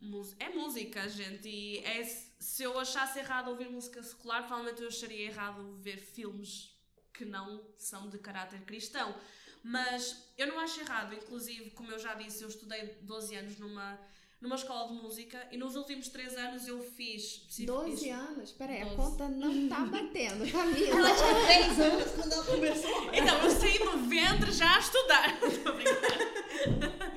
[0.00, 1.48] hum, é música, gente.
[1.48, 6.76] E é, se eu achasse errado ouvir música secular, provavelmente eu acharia errado ver filmes
[7.12, 9.14] que não são de caráter cristão.
[9.62, 13.98] Mas eu não acho errado, inclusive, como eu já disse, eu estudei 12 anos numa,
[14.40, 17.44] numa escola de música e nos últimos 3 anos eu fiz.
[17.58, 18.52] 12 anos?
[18.52, 18.96] Peraí, a Doze.
[18.96, 20.96] conta não tá batendo, Camila.
[20.98, 23.08] Ela tinha três anos quando ela começou.
[23.12, 25.42] Então, eu saí do ventre já a estudar.
[25.42, 27.08] Estou a brincar.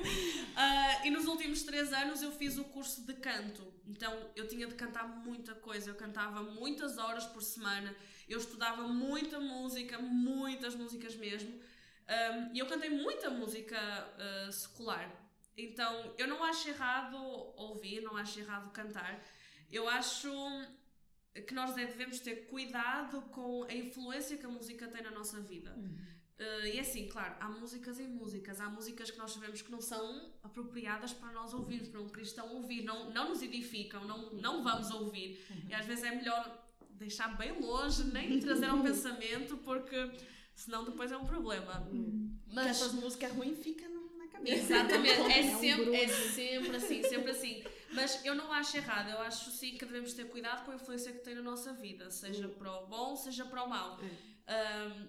[0.56, 3.62] Ah, e nos últimos três anos eu fiz o curso de canto.
[3.86, 5.90] Então eu tinha de cantar muita coisa.
[5.90, 7.94] Eu cantava muitas horas por semana.
[8.28, 11.50] Eu estudava muita música, muitas músicas mesmo.
[11.52, 15.21] Um, e eu cantei muita música ah, secular.
[15.56, 17.16] Então eu não acho errado
[17.56, 19.22] ouvir, não acho errado cantar.
[19.70, 20.30] Eu acho
[21.46, 25.74] que nós devemos ter cuidado com a influência que a música tem na nossa vida.
[26.38, 28.60] Uh, e assim, claro, há músicas e músicas.
[28.60, 32.54] Há músicas que nós sabemos que não são apropriadas para nós ouvirmos, para um cristão
[32.56, 32.82] ouvir.
[32.82, 35.38] Não, não nos edificam, não, não vamos ouvir.
[35.68, 36.58] E às vezes é melhor
[36.90, 40.10] deixar bem longe, nem trazer ao pensamento, porque
[40.54, 41.80] senão depois é um problema.
[41.82, 43.91] Porque Mas essas músicas ruins ficam no- na
[44.42, 44.74] cabeça.
[44.74, 47.64] Exatamente, é, É sempre, é sempre assim, sempre assim.
[47.92, 51.12] Mas eu não acho errado, eu acho sim que devemos ter cuidado com a influência
[51.12, 53.98] que tem na nossa vida, seja para o bom, seja para o mau.
[54.00, 55.08] Um,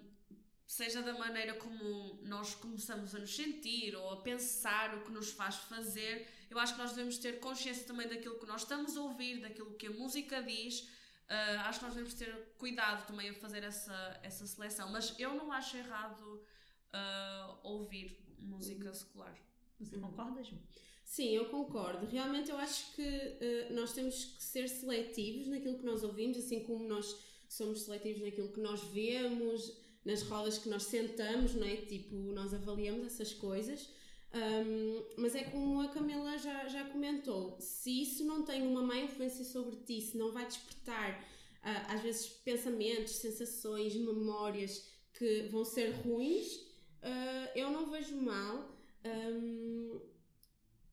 [0.65, 5.31] seja da maneira como nós começamos a nos sentir ou a pensar o que nos
[5.31, 9.01] faz fazer, eu acho que nós devemos ter consciência também daquilo que nós estamos a
[9.01, 10.87] ouvir, daquilo que a música diz.
[11.29, 15.33] Ah, acho que nós devemos ter cuidado também a fazer essa, essa seleção, mas eu
[15.33, 16.45] não acho errado
[16.91, 19.35] ah, ouvir música secular.
[19.79, 20.57] Você concorda, Ju?
[21.03, 22.05] Sim, eu concordo.
[22.05, 26.61] Realmente eu acho que eh, nós temos que ser seletivos naquilo que nós ouvimos, assim
[26.61, 31.75] como nós somos seletivos naquilo que nós vemos, nas rodas que nós sentamos, não é?
[31.77, 33.89] Tipo, nós avaliamos essas coisas.
[34.31, 38.97] Ahm, mas é como a Camila já, já comentou, se isso não tem uma má
[38.97, 41.23] influência sobre ti, se não vai despertar
[41.61, 46.59] ah, às vezes pensamentos, sensações, memórias que vão ser ruins,
[47.03, 48.75] ah, eu não vejo mal.
[49.03, 49.99] Ahm,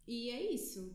[0.07, 0.95] e é isso.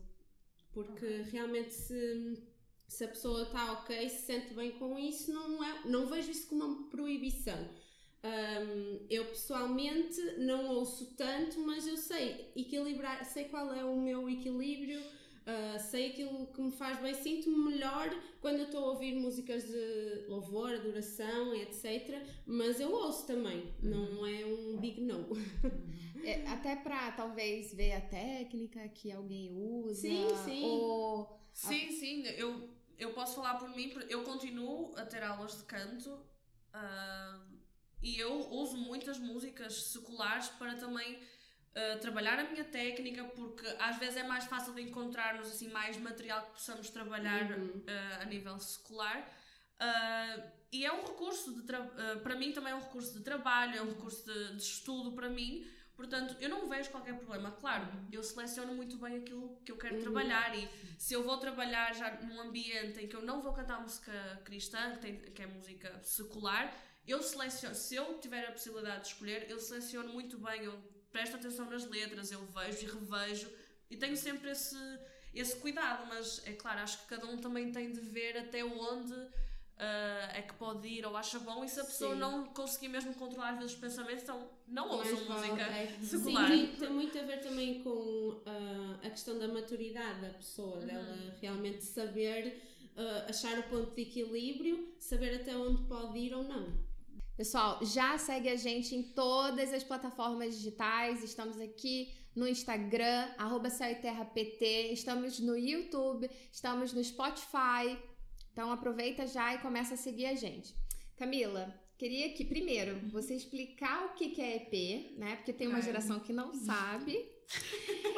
[0.72, 2.42] Porque realmente se,
[2.86, 6.48] se a pessoa está ok, se sente bem com isso, não, é, não vejo isso
[6.48, 7.68] como uma proibição.
[8.22, 14.28] Ahm, eu pessoalmente não ouço tanto, mas eu sei equilibrar, sei qual é o meu
[14.28, 15.00] equilíbrio,
[15.46, 19.64] ah, sei aquilo que me faz bem, sinto-me melhor quando eu estou a ouvir músicas
[19.64, 22.22] de louvor, adoração, etc.
[22.44, 25.26] Mas eu ouço também, não é um big no.
[26.24, 30.00] É, até pra talvez ver a técnica que alguém usa.
[30.00, 30.64] Sim, sim.
[30.64, 35.56] Ou Sim, sim, eu, eu posso falar por mim, porque eu continuo a ter aulas
[35.56, 36.20] de canto
[36.72, 37.46] ah,
[38.02, 41.18] e eu uso muitas músicas seculares para também
[42.00, 46.42] trabalhar a minha técnica, porque às vezes é mais fácil de encontrarmos assim, mais material
[46.46, 47.82] que possamos trabalhar Uhum.
[47.86, 49.18] ah, a nível secular.
[49.78, 50.36] Ah,
[50.72, 53.82] e é um recurso de ah, para mim também é um recurso de trabalho, é
[53.82, 55.66] um recurso de, de estudo para mim.
[55.94, 57.50] Portanto, eu não vejo qualquer problema.
[57.52, 60.02] Claro, eu seleciono muito bem aquilo que eu quero Uhum.
[60.02, 63.80] trabalhar e se eu vou trabalhar já num ambiente em que eu não vou cantar
[63.80, 64.12] música
[64.44, 66.74] cristã, que, tem- que é música secular,
[67.06, 70.64] eu seleciono, se eu tiver a possibilidade de escolher, eu seleciono muito bem,
[71.16, 73.48] presto atenção nas letras, eu vejo e revejo
[73.90, 74.76] e tenho sempre esse,
[75.34, 79.14] esse cuidado, mas é claro, acho que cada um também tem de ver até onde
[79.78, 82.20] ah, é que pode ir ou acha bom e se a pessoa Sim.
[82.20, 85.98] não conseguir mesmo controlar às vezes os pensamentos, então não ouçam música é.
[86.02, 86.48] secular.
[86.50, 90.76] Sim, tem, tem muito a ver também com ah, a questão da maturidade da pessoa,
[90.80, 90.86] Uhum.
[90.86, 92.60] dela realmente saber
[92.94, 96.84] ah, achar o ponto de equilíbrio, saber até onde pode ir ou não.
[97.36, 101.22] Pessoal, já segue a gente em todas as plataformas digitais.
[101.22, 103.68] Estamos aqui no Instagram, arroba
[104.32, 104.92] PT.
[104.92, 107.98] Estamos no YouTube, estamos no Spotify.
[108.52, 110.74] Então aproveita já e começa a seguir a gente.
[111.18, 115.36] Camila, queria que primeiro você explicar o que é EP, né?
[115.36, 117.36] Porque tem uma geração que não sabe.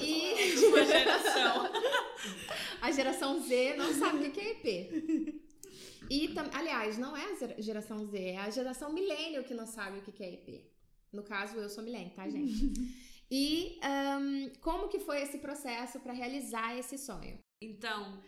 [0.00, 1.70] E Uma geração.
[2.80, 5.40] a geração Z não sabe o que é EP.
[6.08, 9.98] E, tam- aliás, não é a geração Z, é a geração milênio que não sabe
[9.98, 10.64] o que é EP.
[11.12, 12.72] No caso, eu sou Milene, tá, gente?
[13.30, 17.38] e um, como que foi esse processo para realizar esse sonho?
[17.60, 18.22] Então,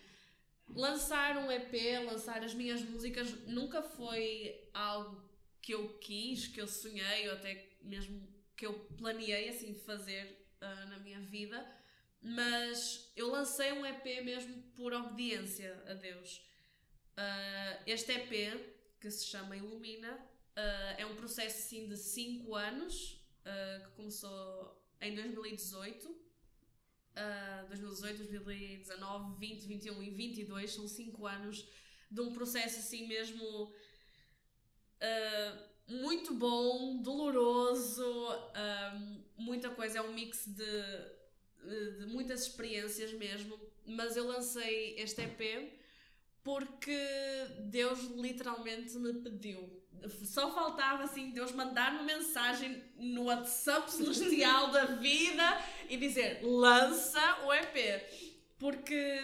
[0.68, 1.72] lançar um EP,
[2.04, 5.22] lançar as minhas músicas, nunca foi algo
[5.60, 10.88] que eu quis, que eu sonhei, ou até mesmo que eu planeei assim fazer uh,
[10.88, 11.64] na minha vida,
[12.20, 16.40] mas eu lancei um EP mesmo por obediência a Deus.
[17.16, 23.20] Uh, este EP, que se chama Ilumina, uh, é um processo assim de 5 anos,
[23.44, 26.08] que começou em 2018.
[26.08, 31.68] Uh, 2018, 2019, 20, 21 e 22 são 5 anos
[32.10, 33.44] de um processo assim mesmo
[35.02, 43.60] uh, muito bom, doloroso, uh, muita coisa, é um mix de, de muitas experiências mesmo.
[43.84, 45.81] Mas eu lancei este EP
[46.42, 46.98] porque
[47.60, 49.82] Deus literalmente me pediu
[50.24, 57.44] só faltava assim Deus mandar uma mensagem no WhatsApp celestial da vida e dizer lança
[57.44, 58.02] o EP.
[58.58, 59.20] Porque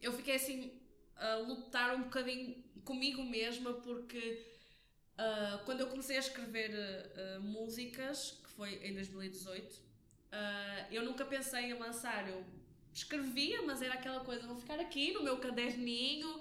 [0.00, 0.72] eu fiquei assim
[1.16, 4.44] a lutar um bocadinho comigo mesma porque
[5.18, 9.80] uh, quando eu comecei a escrever uh, músicas, que foi em 2018, uh,
[10.32, 12.28] ah, eu nunca pensei em lançar.
[12.28, 12.44] Eu
[12.94, 16.40] escrevia, mas era aquela coisa, vou ficar aqui no meu caderninho,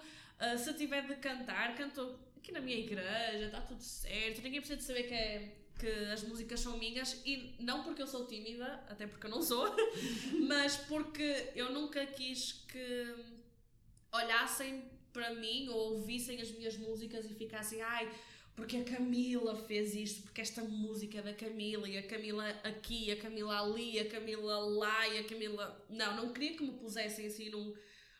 [0.57, 4.83] se tiver de cantar, canto aqui na minha igreja, está tudo certo, ninguém precisa de
[4.83, 9.07] saber que, é, que as músicas são minhas e não porque eu sou tímida, até
[9.07, 9.73] porque eu não sou,
[10.47, 13.15] mas porque eu nunca quis que
[14.11, 18.11] olhassem para mim ou ouvissem as minhas músicas e ficassem, ai,
[18.55, 23.11] porque a Camila fez isto, porque esta música é da Camila e a Camila aqui,
[23.11, 25.85] a Camila ali, a Camila lá e a Camila.
[25.89, 27.73] Não, não queria que me pusessem assim num,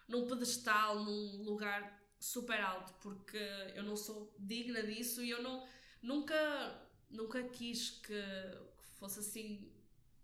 [0.07, 3.37] num pedestal, num lugar super alto, porque
[3.75, 5.67] eu não sou digna disso e eu não,
[6.01, 9.71] nunca, nunca quis que, que fosse assim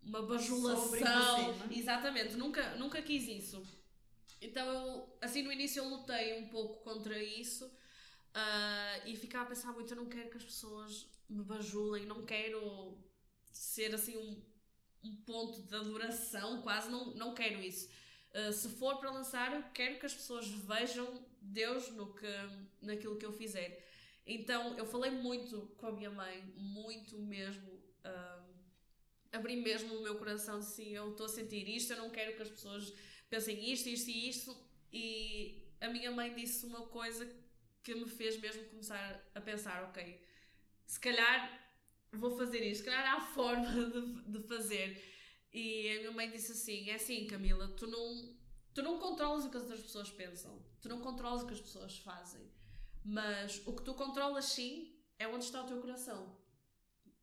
[0.01, 1.55] uma bajulação.
[1.69, 3.61] Exatamente, nunca, nunca quis isso.
[4.41, 7.69] Então eu, assim no início eu lutei um pouco contra isso
[8.35, 12.25] uh, e ficava a pensar muito, eu não quero que as pessoas me bajulem, não
[12.25, 12.97] quero
[13.51, 14.41] ser assim um,
[15.03, 17.89] um ponto de adoração, quase, não, não quero isso.
[18.33, 22.27] Uh, se for para lançar, eu quero que as pessoas vejam Deus no que,
[22.81, 23.85] naquilo que eu fizer.
[24.25, 27.67] Então eu falei muito com a minha mãe, muito mesmo.
[28.05, 28.49] Uh,
[29.31, 32.41] abri mesmo o meu coração assim, eu estou a sentir isto, eu não quero que
[32.41, 32.93] as pessoas
[33.29, 34.57] pensem isto, isto e isto.
[34.91, 37.27] E a minha mãe disse uma coisa
[37.83, 40.21] que me fez mesmo começar a pensar, ok,
[40.85, 41.59] se calhar
[42.11, 45.03] vou fazer isto, se calhar há forma de, de fazer.
[45.53, 48.35] E a minha mãe disse assim: é assim, Camila, tu não,
[48.73, 51.61] tu não controlas o que as outras pessoas pensam, tu não controlas o que as
[51.61, 52.51] pessoas fazem,
[53.03, 56.37] mas o que tu controlas sim é onde está o teu coração.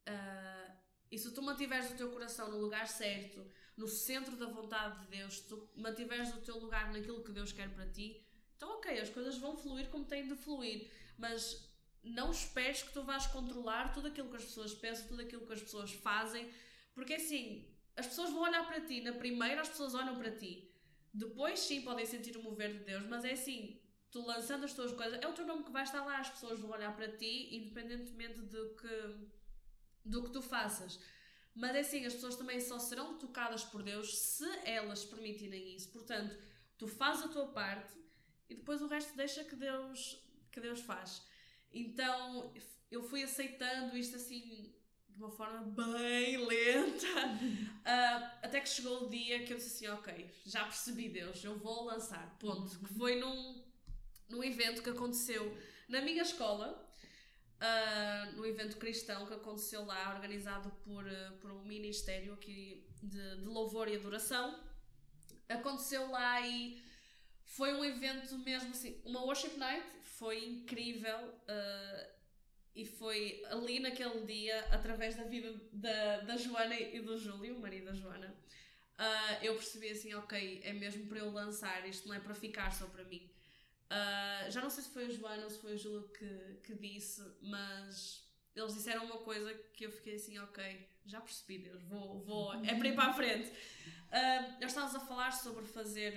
[0.08, 0.76] Uh,
[1.10, 5.16] e se tu mantiveres o teu coração no lugar certo, no centro da vontade de
[5.16, 8.25] Deus, se tu mantiveres o teu lugar naquilo que Deus quer para ti,
[8.56, 11.70] então ok, as coisas vão fluir como têm de fluir, mas
[12.02, 15.52] não esperes que tu vais controlar tudo aquilo que as pessoas pensam, tudo aquilo que
[15.52, 16.48] as pessoas fazem,
[16.94, 20.70] porque assim, as pessoas vão olhar para ti, na primeira as pessoas olham para ti,
[21.12, 24.92] depois sim podem sentir o mover de Deus, mas é assim, tu lançando as tuas
[24.92, 27.54] coisas, é o teu nome que vai estar lá, as pessoas vão olhar para ti,
[27.54, 29.28] independentemente do que,
[30.04, 30.98] do que tu faças.
[31.54, 35.90] Mas é assim, as pessoas também só serão tocadas por Deus se elas permitirem isso.
[35.90, 36.36] Portanto,
[36.76, 37.94] tu fazes a tua parte
[38.48, 41.22] e depois o resto deixa que Deus, que Deus faz.
[41.72, 42.52] Então,
[42.90, 44.72] eu fui aceitando isto assim
[45.08, 49.94] de uma forma bem lenta, uh, até que chegou o dia que eu disse assim,
[49.94, 52.78] ok, já percebi Deus, eu vou lançar, ponto.
[52.78, 53.64] Que foi num,
[54.28, 55.56] num evento que aconteceu
[55.88, 56.86] na minha escola,
[57.56, 63.36] uh, num evento cristão que aconteceu lá, organizado por, uh, por um ministério aqui de,
[63.36, 64.60] de louvor e adoração.
[65.48, 66.82] Aconteceu lá e
[67.46, 71.18] foi um evento mesmo assim, uma worship night, foi incrível.
[71.48, 72.16] Uh,
[72.74, 77.60] e foi ali naquele dia, através da vida da, da Joana e do Júlio, o
[77.60, 82.14] marido da Joana, uh, eu percebi assim: ok, é mesmo para eu lançar, isto não
[82.14, 83.30] é para ficar só para mim.
[83.86, 86.74] Uh, já não sei se foi a Joana ou se foi o Júlio que, que
[86.74, 88.22] disse, mas
[88.54, 92.74] eles disseram uma coisa que eu fiquei assim: ok, já percebi, Deus, vou, vou, é
[92.74, 93.48] para ir para a frente.
[93.48, 96.12] Uh, nós estávamos a falar sobre fazer,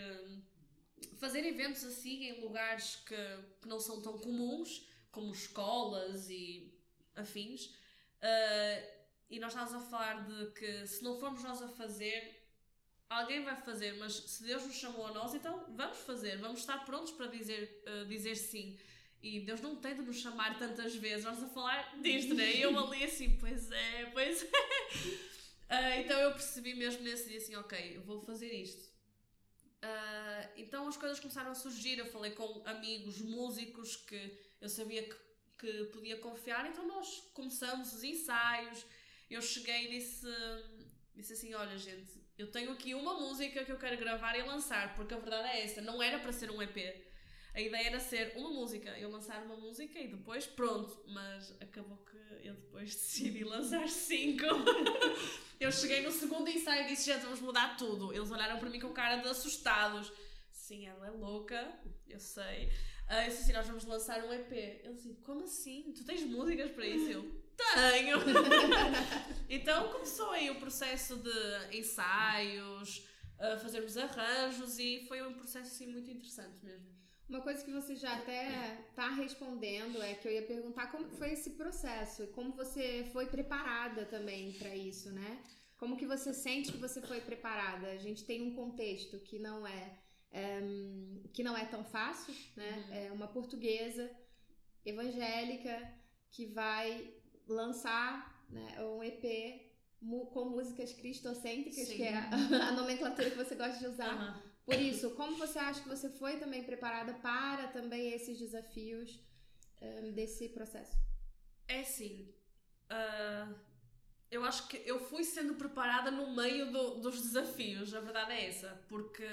[1.17, 3.15] fazer eventos assim em lugares que,
[3.61, 6.73] que não são tão comuns como escolas e
[7.15, 7.65] afins.
[8.21, 12.39] Uh, e nós estávamos a falar de que se não formos nós a fazer,
[13.09, 16.85] alguém vai fazer, mas se Deus nos chamou a nós, então vamos fazer, vamos estar
[16.85, 18.77] prontos para dizer, uh, dizer sim.
[19.21, 22.53] E Deus não tem de nos chamar tantas vezes, nós a falar disto, né?
[22.53, 24.47] E eu ali assim, pois é, pois é.
[24.47, 28.88] Uh, então eu percebi mesmo nesse dia assim, ok, eu vou fazer isto.
[29.81, 31.97] Uh, então as coisas começaram a surgir.
[31.97, 35.15] Eu falei com amigos músicos que eu sabia que,
[35.57, 38.85] que podia confiar, então nós começamos os ensaios.
[39.29, 40.27] Eu cheguei e disse,
[41.15, 44.95] disse assim: Olha, gente, eu tenho aqui uma música que eu quero gravar e lançar,
[44.95, 47.08] porque a verdade é esta: não era para ser um EP.
[47.53, 51.97] A ideia era ser uma música, eu lançar uma música e depois pronto, mas acabou
[51.97, 54.45] que eu depois decidi lançar cinco.
[55.59, 58.13] eu cheguei no segundo ensaio e disse: gente, vamos mudar tudo.
[58.13, 60.11] Eles olharam para mim com cara de assustados.
[60.51, 61.73] Sim, ela é louca,
[62.07, 62.67] eu sei.
[63.09, 64.51] Uh, eu disse assim: nós vamos lançar um EP.
[64.51, 65.91] Eles disseram: como assim?
[65.95, 67.09] Tu tens músicas para isso?
[67.09, 68.19] Eu tenho!
[69.49, 72.99] então começou aí o processo de ensaios,
[73.39, 76.98] uh, fazermos arranjos e foi um processo assim muito interessante mesmo.
[77.29, 81.33] Uma coisa que você já até está respondendo é que eu ia perguntar como foi
[81.33, 85.39] esse processo e como você foi preparada também para isso, né?
[85.77, 87.87] Como que você sente que você foi preparada?
[87.91, 89.99] A gente tem um contexto que não é,
[90.31, 90.59] é
[91.31, 92.85] que não é tão fácil, né?
[92.87, 92.95] Uhum.
[92.95, 94.09] É uma portuguesa
[94.83, 95.93] evangélica
[96.31, 97.13] que vai
[97.47, 99.69] lançar né, um EP
[100.33, 101.95] com músicas cristocêntricas, Sim.
[101.95, 102.29] que é a,
[102.69, 104.15] a, nomenclatura que você gosta de usar.
[104.15, 104.48] Uhum.
[104.69, 109.19] Por isso, como você acha que você foi também preparada para também esses desafios
[109.81, 110.95] um, desse processo?
[111.67, 112.31] É sim.
[112.91, 113.55] Uh,
[114.29, 118.45] eu acho que eu fui sendo preparada no meio do, dos desafios, a verdade é
[118.45, 119.25] essa, porque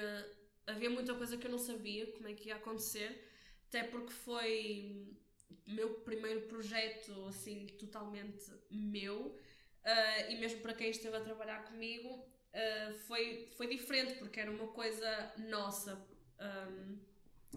[0.67, 3.31] havia muita coisa que eu não sabia como é que ia acontecer,
[3.69, 5.19] até porque foi
[5.67, 12.25] meu primeiro projeto assim totalmente meu uh, e mesmo para quem esteve a trabalhar comigo
[12.57, 16.07] uh, foi, foi diferente, porque era uma coisa nossa.
[16.41, 16.99] Um,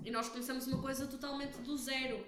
[0.04, 2.26] e nós começamos uma coisa totalmente do zero.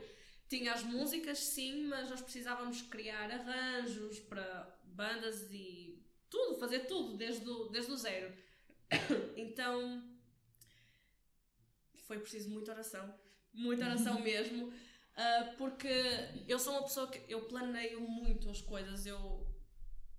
[0.49, 7.15] Tinha as músicas, sim, mas nós precisávamos criar arranjos para bandas e tudo, fazer tudo
[7.15, 8.33] desde o, desde o zero.
[9.37, 10.03] então
[12.05, 13.13] foi preciso muita oração,
[13.53, 15.87] muita oração mesmo, uh, porque
[16.45, 19.47] eu sou uma pessoa que eu planeio muito as coisas, eu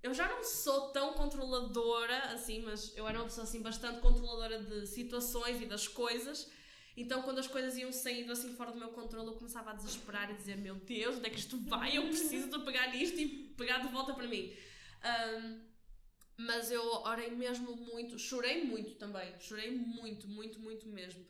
[0.02, 4.60] eu já não sou tão controladora assim, mas eu era uma pessoa assim bastante controladora
[4.60, 6.50] de situações e das coisas.
[6.96, 10.30] Então, quando as coisas iam saindo assim fora do meu controle, eu começava a desesperar
[10.30, 11.96] e dizer: Meu Deus, onde é que isto vai?
[11.96, 14.52] Eu preciso de pegar nisto e pegar de volta para mim.
[15.04, 15.60] Um,
[16.36, 21.24] mas eu orei mesmo muito, chorei muito também, chorei muito, muito, muito mesmo.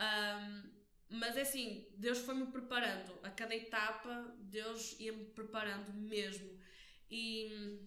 [0.00, 0.70] Um,
[1.08, 6.58] mas é assim, Deus foi-me preparando a cada etapa, Deus ia-me preparando mesmo.
[7.08, 7.78] E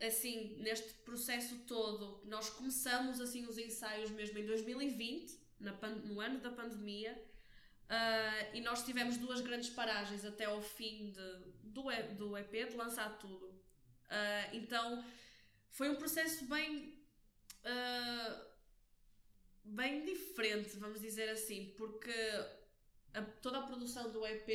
[0.00, 5.38] assim, neste processo todo, nós começamos assim os ensaios mesmo em 2020,
[6.04, 7.12] no ano da pandemia,
[7.84, 11.84] uh, e nós tivemos duas grandes paragens até ao fim de, do,
[12.16, 13.46] do EP, de lançar tudo.
[13.46, 15.04] Uh, então
[15.70, 16.94] foi um processo bem.
[17.64, 18.54] Uh,
[19.64, 22.12] bem diferente, vamos dizer assim, porque
[23.14, 24.48] a, toda a produção do EP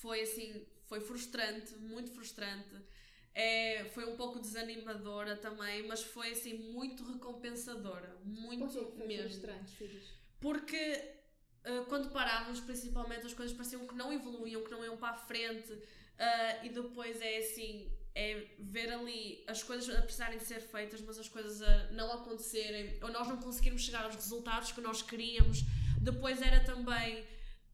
[0.00, 2.74] foi assim, foi frustrante, muito frustrante.
[3.34, 8.18] É, foi um pouco desanimadora também, mas foi assim muito recompensadora.
[8.24, 8.64] Muito
[9.06, 9.30] mesmo.
[9.30, 9.72] Frustrante,
[10.38, 11.00] Porque
[11.66, 15.16] uh, quando parávamos, principalmente, as coisas pareciam que não evoluíam, que não iam para a
[15.16, 17.90] frente, uh, e depois é assim.
[18.14, 22.12] É ver ali as coisas a precisarem de ser feitas, mas as coisas a não
[22.12, 25.60] acontecerem, ou nós não conseguirmos chegar aos resultados que nós queríamos.
[25.98, 27.24] Depois era também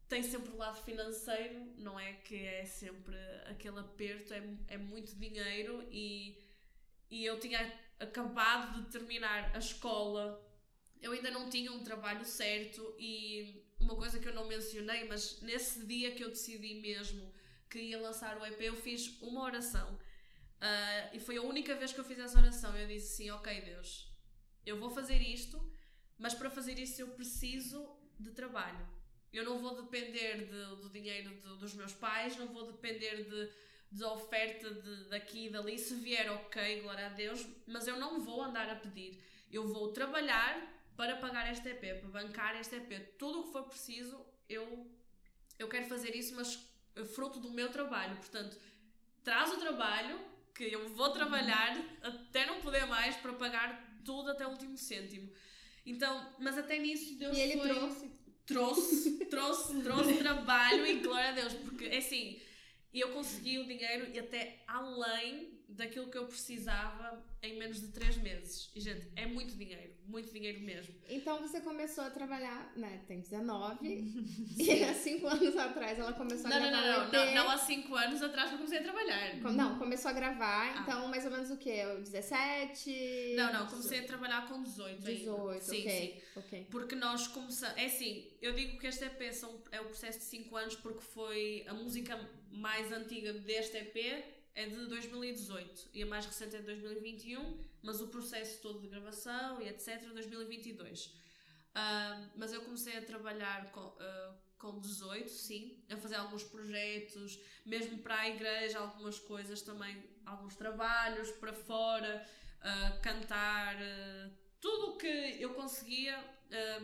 [0.09, 5.15] tem sempre o lado financeiro, não é que é sempre aquele aperto, é, é muito
[5.15, 6.43] dinheiro e,
[7.11, 10.43] e eu tinha acabado de terminar a escola,
[10.99, 15.39] eu ainda não tinha um trabalho certo e uma coisa que eu não mencionei, mas
[15.41, 17.31] nesse dia que eu decidi mesmo
[17.69, 19.93] que ia lançar o EP, eu fiz uma oração.
[19.93, 22.75] Uh, e foi a única vez que eu fiz essa oração.
[22.75, 24.11] Eu disse assim: Ok, Deus,
[24.65, 25.71] eu vou fazer isto,
[26.17, 28.98] mas para fazer isso eu preciso de trabalho
[29.31, 33.49] eu não vou depender de, do dinheiro de, dos meus pais, não vou depender de,
[33.91, 35.77] de oferta de, daqui e dali.
[35.77, 39.21] Se vier, ok, glória a Deus, mas eu não vou andar a pedir.
[39.51, 40.61] Eu vou trabalhar
[40.95, 43.17] para pagar este EP, para bancar este EP.
[43.17, 44.89] Tudo o que for preciso, eu,
[45.57, 46.59] eu quero fazer isso, mas
[47.15, 48.15] fruto do meu trabalho.
[48.17, 48.57] Portanto,
[49.23, 50.19] traz o trabalho,
[50.53, 55.31] que eu vou trabalhar até não poder mais para pagar tudo até o último cêntimo.
[55.85, 57.69] Então, mas até nisso Deus E ele foi...
[57.69, 58.11] trouxe
[58.49, 62.41] trouxe, trouxe, trouxe trabalho e glória a Deus, porque é assim,
[62.91, 68.17] eu consegui o dinheiro e até além daquilo que eu precisava em menos de 3
[68.17, 68.69] meses.
[68.75, 70.93] E, gente, é muito dinheiro, muito dinheiro mesmo.
[71.07, 73.01] Então você começou a trabalhar, né?
[73.07, 73.77] Tem 19.
[74.57, 77.57] e há 5 anos atrás ela começou Não, a gravar não, não, não, não há
[77.57, 79.35] 5 anos atrás que eu comecei a trabalhar.
[79.37, 80.81] Não, começou a gravar, Ah.
[80.81, 81.83] então mais ou menos o quê?
[81.97, 83.35] O 17?
[83.35, 85.11] Não, não, comecei a trabalhar com 18 ainda.
[85.11, 86.59] 18, sim, ok.
[86.59, 86.67] sim.
[86.69, 87.77] Porque nós começamos.
[87.77, 91.01] É assim, eu digo que este EP são, é o processo de 5 anos porque
[91.01, 92.19] foi a música
[92.51, 98.01] mais antiga deste EP é de 2018 e a mais recente é de 2021, mas
[98.01, 100.01] o processo todo de gravação e etc.
[100.13, 101.13] 2022.
[101.73, 107.39] Ah, mas eu comecei a trabalhar com, ah, com 18, sim, a fazer alguns projetos,
[107.65, 112.25] mesmo para a igreja, algumas coisas também, alguns trabalhos para fora,
[112.61, 114.29] ah, cantar, ah,
[114.59, 115.07] tudo o que
[115.39, 116.21] eu conseguia,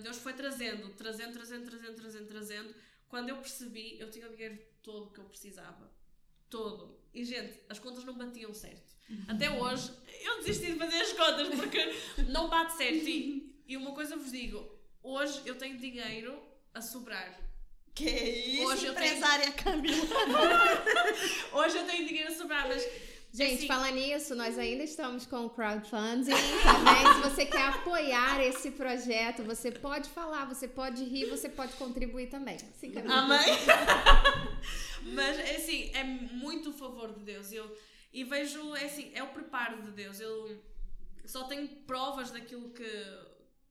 [0.03, 2.76] Deus foi trazendo, trazendo, trazendo, trazendo, trazendo, trazendo.
[3.09, 5.91] Quando eu percebi, eu tinha o dinheiro todo que eu precisava.
[6.49, 7.05] Todo.
[7.16, 8.93] E, gente, as contas não batiam certo.
[9.28, 9.91] Até hoje,
[10.22, 11.95] eu desisti de fazer as contas porque
[12.28, 13.07] não bate certo.
[13.07, 14.68] E, e uma coisa vos digo:
[15.01, 16.38] hoje eu tenho dinheiro
[16.74, 17.39] a sobrar.
[17.93, 20.05] Que isso, Hoje eu tenho- empresária Camila.
[21.53, 22.86] Hoje eu tenho dinheiro a sobrar, mas.
[23.32, 26.32] Gente, assim, falando nisso, nós ainda estamos com o crowdfunding
[26.63, 27.13] também.
[27.16, 32.28] Se você quer apoiar esse projeto, você pode falar, você pode rir, você pode contribuir
[32.28, 32.57] também.
[32.80, 33.13] Sim, Camila.
[33.16, 33.39] Amém?
[35.14, 37.51] Mas é assim, é muito o favor de Deus.
[37.51, 37.78] Eu,
[38.12, 40.20] e vejo, é assim, é o preparo de Deus.
[40.20, 40.64] Eu
[41.26, 42.91] só tenho provas daquilo que,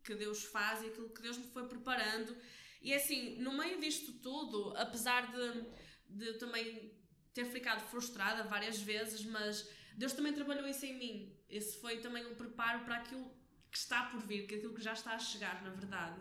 [0.04, 2.36] que Deus faz e aquilo que Deus me foi preparando.
[2.80, 5.64] E é assim, no meio disto tudo, apesar de,
[6.08, 6.92] de também
[7.32, 11.36] ter ficado frustrada várias vezes, mas Deus também trabalhou isso em mim.
[11.48, 13.28] Esse foi também um preparo para aquilo
[13.70, 16.20] que está por vir, que aquilo que já está a chegar, na verdade.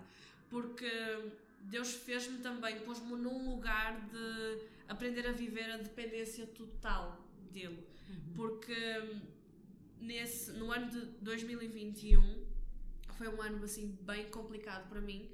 [0.50, 0.90] Porque
[1.60, 7.88] Deus fez-me também, pôs-me num lugar de aprender a viver a dependência total dele.
[8.36, 9.20] Porque
[10.00, 12.46] nesse, no ano de 2021
[13.14, 15.32] foi um ano assim bem complicado para mim.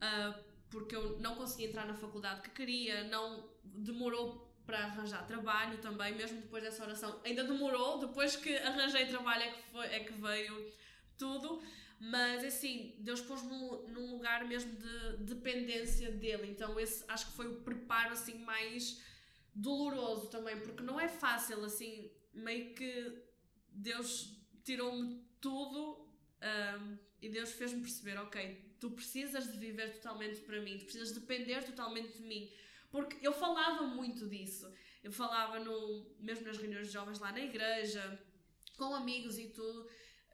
[0.00, 0.38] ah,
[0.70, 6.14] porque eu não consegui entrar na faculdade que queria, não demorou para arranjar trabalho também,
[6.14, 7.20] mesmo depois dessa oração.
[7.24, 10.72] Ainda demorou, depois que arranjei trabalho é que, foi, é que veio
[11.16, 11.62] tudo.
[11.98, 16.50] Mas assim, Deus pôs-me num- lugar mesmo de dependência dele.
[16.50, 19.00] Então esse acho que foi o preparo assim mais
[19.54, 23.22] doloroso também, porque não é fácil assim, meio que
[23.70, 26.06] Deus tirou-me tudo
[26.40, 31.12] ahm, e Deus fez-me perceber, ok, tu precisas de viver totalmente para mim, tu precisas
[31.12, 32.50] depender totalmente de mim.
[32.90, 34.70] Porque eu falava muito disso.
[35.02, 38.20] Eu falava no, mesmo nas reuniões de jovens lá na igreja,
[38.76, 39.88] com amigos e tudo.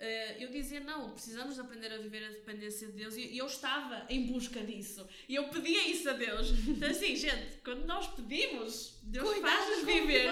[0.05, 3.15] Eh, eu dizia, não, precisamos de aprender a viver a dependência de Deus.
[3.17, 5.09] E e eu estava em busca disso.
[5.29, 6.51] E eu pedia isso a Deus.
[6.67, 10.29] Então, assim, gente, quando nós pedimos, Deus faz-nos viver.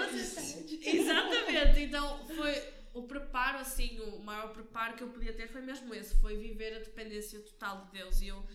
[0.83, 1.79] Exatamente.
[1.83, 2.53] Então, foi
[2.93, 6.19] o preparo, assim, o maior preparo que eu podia ter foi mesmo esse.
[6.19, 8.21] Foi viver a dependência total de Deus.
[8.21, 8.45] E eu,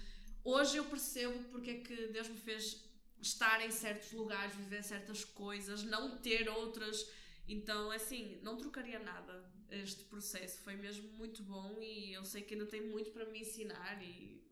[0.44, 2.84] hoje eu percebo porque é que Deus me fez
[3.22, 7.08] estar em certos lugares, viver certas coisas, não ter outras.
[7.48, 10.60] Então, assim, não trocaria nada este processo.
[10.60, 14.44] Foi mesmo muito bom e eu sei que ainda tem muito para me ensinar e.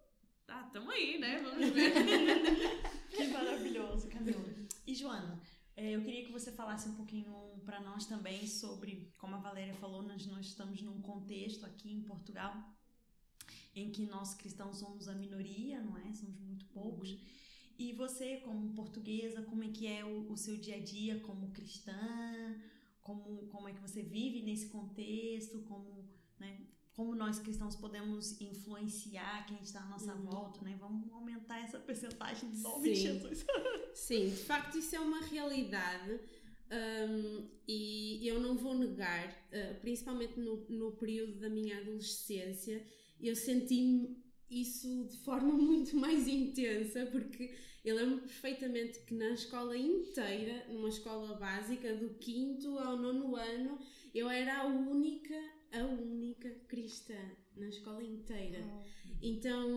[0.47, 1.41] Ah, tamo aí, né?
[1.43, 1.93] Vamos ver.
[3.15, 4.45] Que maravilhoso, Camila.
[4.85, 5.41] E Joana,
[5.77, 9.75] eh, eu queria que você falasse um pouquinho para nós também sobre, como a Valéria
[9.75, 12.75] falou, nós, nós estamos num contexto aqui em Portugal
[13.75, 16.13] em que nós cristãos somos a minoria, não é?
[16.13, 17.17] Somos muito poucos.
[17.77, 21.51] E você, como portuguesa, como é que é o, o seu dia a dia como
[21.51, 21.93] cristã?
[23.05, 25.61] Como, como é que você vive nesse contexto?
[25.61, 26.09] Como,
[26.41, 26.67] né?
[26.95, 30.77] como nós cristãos podemos influenciar quem está à nossa volta, né?
[30.81, 33.03] Vamos aumentar essa percentagem em nome de Sim.
[33.03, 33.47] Jesus.
[33.95, 36.21] Sim, de facto isso é uma realidade
[36.71, 42.85] hum, e eu não vou negar, uh, principalmente no, no período da minha adolescência,
[43.21, 44.17] eu senti
[44.49, 47.55] isso de forma muito mais intensa, porque
[47.85, 53.79] eu lembro perfeitamente que na escola inteira, numa escola básica, do quinto ao nono ano,
[54.15, 55.35] eu era a única,
[55.73, 57.15] a única cristã
[57.57, 58.59] na escola inteira.
[59.21, 59.69] Então,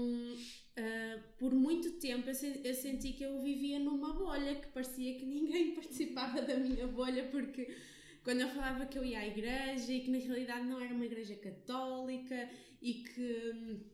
[0.78, 5.18] ah, por muito tempo eu, se- eu senti que eu vivia numa bolha, que parecia
[5.18, 7.68] que ninguém participava da minha bolha, porque
[8.24, 11.06] quando eu falava que eu ia à igreja e que na realidade não era uma
[11.06, 12.50] igreja católica
[12.82, 13.86] e que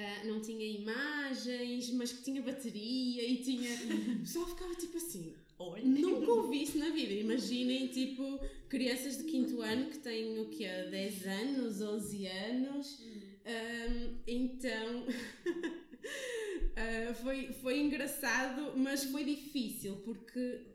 [0.00, 3.70] ah, não tinha imagens, mas que tinha bateria e tinha.
[4.16, 5.34] O pessoal ficava tipo assim.
[5.58, 5.82] Oi.
[5.82, 7.12] Nunca ouvi isso na vida.
[7.12, 10.66] Imaginem, tipo, crianças de quinto ano que têm o quê?
[10.90, 13.02] 10 anos, 11 anos.
[13.44, 15.06] Ahm, então.
[16.76, 20.70] ah, foi, foi engraçado, mas foi difícil porque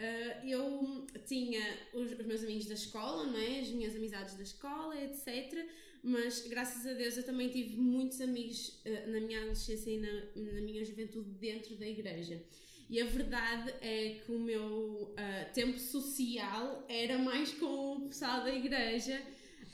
[0.00, 1.62] Uh, eu tinha
[1.92, 3.60] os, os, meus amigos da escola, não é?
[3.60, 5.62] as minhas amizades da escola, etc.
[6.02, 10.52] Mas graças a Deus eu também tive muitos amigos uh, na minha adolescência e na,
[10.52, 12.42] na, minha juventude dentro da igreja.
[12.88, 18.42] E a verdade é que o meu uh, tempo social era mais com o pessoal
[18.42, 19.20] da igreja.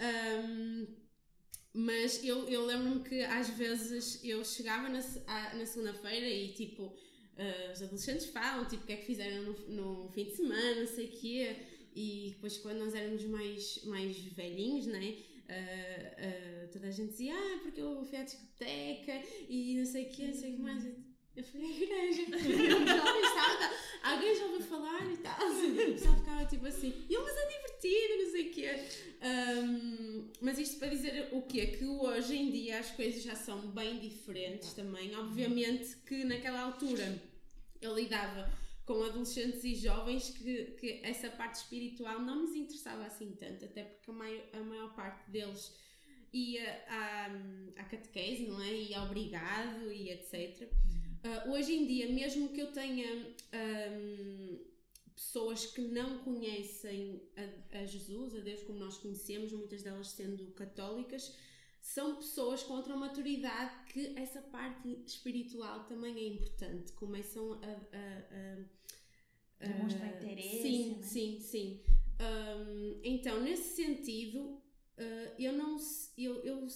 [0.01, 0.87] Um,
[1.73, 5.01] mas eu, eu lembro-me que às vezes eu chegava na,
[5.55, 6.85] na segunda-feira e tipo
[7.37, 10.81] uh, os adolescentes falam, tipo, o que é que fizeram no, no fim de semana,
[10.81, 11.57] não sei o quê.
[11.95, 15.17] E depois, quando nós éramos mais, mais velhinhos, né?
[15.49, 20.07] Uh, uh, toda a gente dizia, ah, porque eu fui à discoteca e não sei
[20.07, 20.85] o quê, não sei o que mais.
[21.37, 22.23] Eu fui à igreja.
[24.03, 25.37] alguém já ouviu falar e tal.
[25.49, 28.85] O pessoal ficava tipo assim, eu, mas é divertido, não sei o quê.
[29.23, 31.67] Um, mas isto para dizer o quê?
[31.67, 35.15] Que hoje em dia as coisas já são bem diferentes também.
[35.17, 37.21] Obviamente que naquela altura
[37.81, 38.51] eu lidava
[38.87, 43.83] com adolescentes e jovens que, que essa parte espiritual não nos interessava assim tanto, até
[43.83, 45.75] porque a maior, a maior parte deles
[46.33, 47.27] ia à,
[47.81, 48.95] à catequese, não é?
[48.95, 50.71] Ao obrigado e etc.
[51.25, 53.35] Uh, hoje em dia, mesmo que eu tenha
[53.93, 54.65] um,
[55.17, 57.21] pessoas que não conhecem
[57.73, 61.37] a, a, Jesus, a Deus como nós conhecemos, muitas delas sendo católicas,
[61.81, 66.93] são pessoas com outra maturidade que essa parte espiritual também é importante.
[66.93, 67.67] Começam a.
[67.67, 68.76] a,
[69.59, 70.63] Demonstrar interesse.
[70.63, 71.03] Sim, né?
[71.03, 71.81] sim, sim.
[72.21, 74.63] Um, então, nesse sentido, uh,
[75.39, 75.77] eu não.
[76.17, 76.67] Eu, eu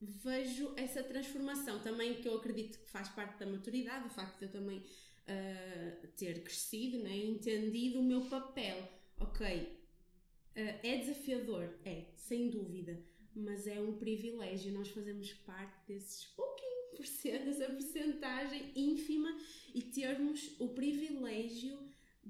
[0.00, 4.46] vejo essa transformação também que eu acredito que faz parte da maturidade, o facto de
[4.46, 8.88] eu também uh, ter crescido, né, entendido o meu papel.
[9.18, 9.76] Ok, uh,
[10.56, 12.98] é desafiador, é, sem dúvida,
[13.34, 19.36] mas é um privilégio nós fazemos parte desses pouquinho por cento, dessa porcentagem ínfima
[19.74, 21.78] e termos o privilégio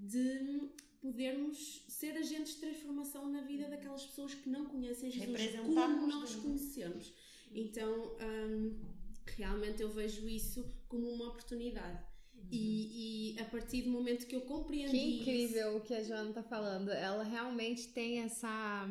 [0.01, 0.71] de
[1.01, 6.35] podermos ser agentes de transformação na vida daquelas pessoas que não conhecem Jesus como nós
[6.37, 7.13] conhecemos.
[7.53, 8.79] Então, um,
[9.27, 12.03] realmente eu vejo isso como uma oportunidade.
[12.35, 12.49] Uhum.
[12.51, 14.91] E, e, a partir do momento que eu compreendi.
[14.91, 16.91] Que incrível isso, o que a Joana está falando.
[16.91, 18.89] Ela realmente tem essa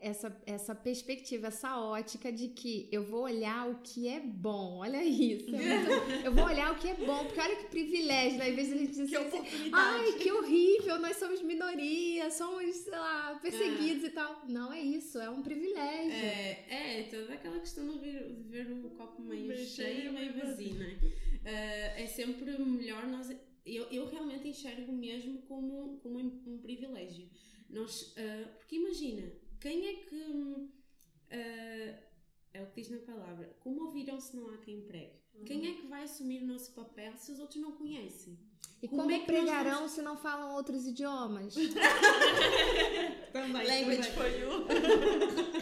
[0.00, 4.78] essa, essa perspectiva, essa ótica de que eu vou olhar o que é bom.
[4.78, 5.50] Olha isso.
[6.24, 8.48] eu vou olhar o que é bom, porque olha que privilégio, né?
[8.48, 12.92] Às vezes a gente diz que assim, ai, que horrível, nós somos minoria, somos, sei
[12.92, 14.06] lá, perseguidos é.
[14.06, 14.42] e tal.
[14.48, 16.12] Não é isso, é um privilégio.
[16.12, 20.32] É, é toda aquela questão de ver, de ver o copo meio, meio cheio, meio
[20.34, 20.96] vazio, né?
[21.02, 23.30] Uh, é sempre melhor nós.
[23.66, 27.28] Eu, eu realmente enxergo mesmo como, como um, privilégio.
[27.68, 29.30] Nós, uh, porque imagina,
[29.60, 30.16] quem é que.
[30.16, 32.08] Uh,
[32.54, 33.54] é o que diz na palavra.
[33.60, 35.12] Como ouviram se não há quem pregue?
[35.34, 35.44] Uhum.
[35.44, 38.38] Quem é que vai assumir o nosso papel se os outros não conhecem?
[38.82, 39.92] E como, como é pregarão vamos...
[39.92, 41.54] se não falam outros idiomas?
[43.32, 43.66] também.
[43.66, 44.50] Language for you.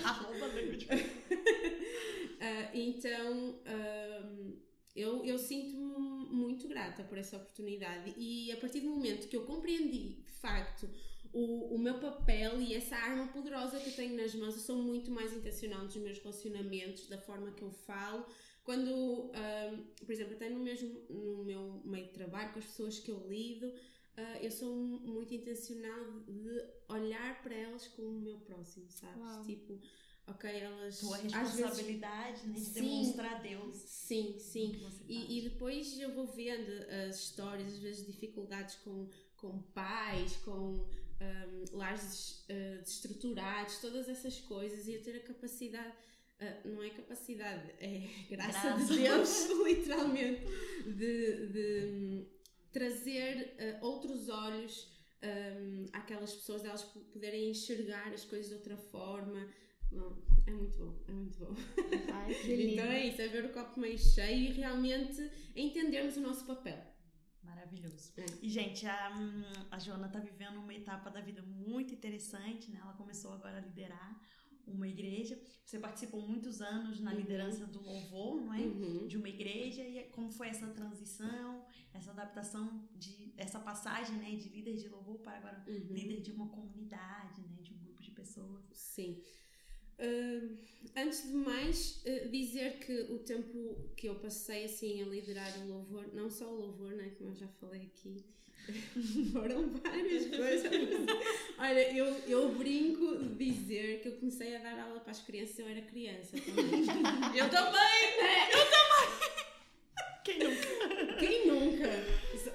[0.04, 1.06] Arroba language for you.
[2.36, 4.58] Uh, então, uh,
[4.94, 9.44] eu, eu sinto-me muito grata por essa oportunidade e a partir do momento que eu
[9.44, 10.88] compreendi, de facto,
[11.36, 14.54] o, o meu papel e essa arma poderosa que eu tenho nas mãos.
[14.54, 18.24] Eu sou muito mais intencional nos meus relacionamentos, da forma que eu falo.
[18.64, 22.98] Quando, um, por exemplo, até no, mesmo, no meu meio de trabalho, com as pessoas
[22.98, 28.38] que eu lido, uh, eu sou muito intencional de olhar para elas como o meu
[28.38, 29.18] próximo, sabes?
[29.18, 29.44] Uau.
[29.44, 29.78] Tipo,
[30.26, 31.00] ok, elas.
[31.00, 32.54] Tua responsabilidade, vezes, né?
[32.54, 33.76] De sim, demonstrar Deus.
[33.76, 34.74] Sim, sim.
[35.06, 36.72] E, e, depois eu vou vendo
[37.08, 39.06] as histórias, às vezes dificuldades com,
[39.36, 40.82] com pais, com
[41.20, 45.94] um, lares uh, destruturados, todas essas coisas, e eu ter a capacidade.
[46.40, 48.94] Uh, não é capacidade, é graça, graça.
[48.94, 50.44] de Deus, literalmente,
[50.84, 52.26] de, de um,
[52.70, 54.86] trazer uh, outros olhos
[55.22, 59.48] um, àquelas pessoas, elas poderem enxergar as coisas de outra forma.
[59.90, 60.14] Bom,
[60.46, 61.54] é muito bom, é muito bom.
[62.12, 66.44] Ai, então é isso, é ver o copo meio cheio e realmente entendermos o nosso
[66.44, 66.95] papel.
[67.46, 68.12] Maravilhoso.
[68.16, 68.26] É.
[68.42, 69.12] E, gente, a,
[69.70, 72.80] a Joana está vivendo uma etapa da vida muito interessante, né?
[72.82, 74.20] Ela começou agora a liderar
[74.66, 75.40] uma igreja.
[75.64, 77.18] Você participou muitos anos na uhum.
[77.18, 78.60] liderança do louvor, não é?
[78.60, 79.06] Uhum.
[79.06, 79.82] De uma igreja.
[79.82, 84.34] E como foi essa transição, essa adaptação, de essa passagem, né?
[84.34, 85.94] De líder de louvor para agora uhum.
[85.94, 87.62] líder de uma comunidade, né?
[87.62, 88.64] De um grupo de pessoas.
[88.72, 89.22] Sim.
[89.98, 90.56] Uh,
[90.94, 95.68] antes de mais, uh, dizer que o tempo que eu passei assim a liderar o
[95.68, 98.22] louvor, não só o louvor, né, como eu já falei aqui,
[99.32, 100.70] foram várias coisas.
[101.58, 105.58] Olha, eu, eu brinco de dizer que eu comecei a dar aula para as crianças,
[105.58, 106.84] eu era criança também.
[107.34, 108.04] eu também!
[108.20, 108.54] É.
[108.54, 109.36] Eu também!
[110.24, 111.16] Quem nunca?
[111.18, 111.88] Quem nunca?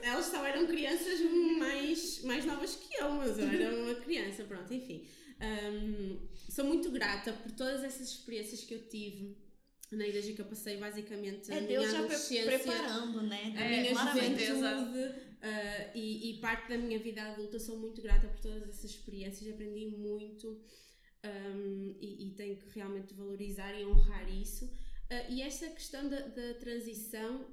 [0.04, 1.22] Elas só eram crianças
[1.58, 5.06] mais, mais novas que eu, mas eu era uma criança, pronto, enfim.
[5.42, 6.20] Um,
[6.50, 9.36] sou muito grata por todas essas experiências que eu tive
[9.92, 13.54] na igreja que eu passei basicamente a É minha Deus pre- preparando, né?
[13.58, 17.60] a É, minha juventude uh, e, e parte da minha vida adulta.
[17.60, 20.62] Sou muito grata por todas essas experiências, aprendi muito
[21.26, 24.66] um, e, e tenho que realmente valorizar e honrar isso.
[24.66, 27.46] Uh, e esta questão da, da transição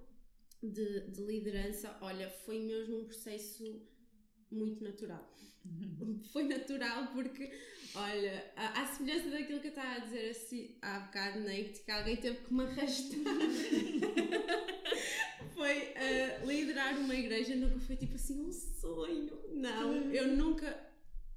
[0.63, 3.83] de, de liderança, olha, foi mesmo um processo
[4.51, 5.35] muito natural.
[6.33, 7.51] Foi natural porque,
[7.95, 11.91] olha, à, à semelhança daquilo que eu estava a dizer assim, há bocado, né, que
[11.91, 13.19] alguém teve que me arrastar.
[15.55, 19.37] foi uh, liderar uma igreja, nunca foi tipo assim um sonho.
[19.53, 20.79] Não, eu nunca,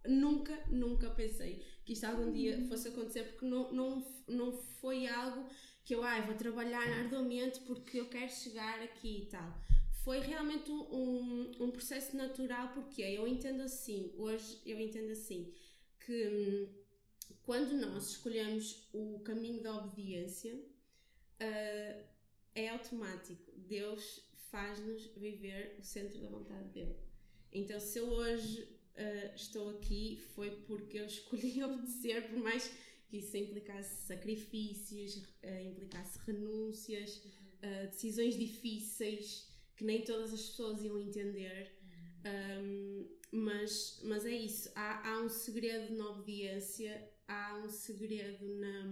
[0.07, 5.49] nunca, nunca pensei que isto algum dia fosse acontecer porque não, não, não foi algo
[5.83, 9.59] que eu, ai, vou trabalhar arduamente porque eu quero chegar aqui e tal
[10.03, 15.53] foi realmente um, um, processo natural, porque eu entendo assim, hoje eu entendo assim,
[15.99, 16.67] que hum,
[17.43, 22.03] quando nós escolhemos o caminho da obediência, uh,
[22.55, 23.51] é automático.
[23.55, 26.95] Deus faz-nos viver o centro da vontade dele.
[27.53, 32.71] Então, se eu hoje uh, estou aqui, foi porque eu escolhi obedecer, por mais
[33.07, 37.21] que isso implicasse sacrifícios, uh, implicasse renúncias,
[37.91, 39.50] decisões difíceis
[39.81, 41.75] que nem todas as pessoas iam entender.
[42.23, 48.83] Um, mas, mas é isso, há, há um segredo na obediência, há um segredo na,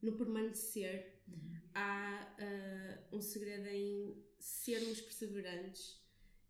[0.00, 1.58] no permanecer, uhum.
[1.74, 6.00] há uh, um segredo em sermos perseverantes.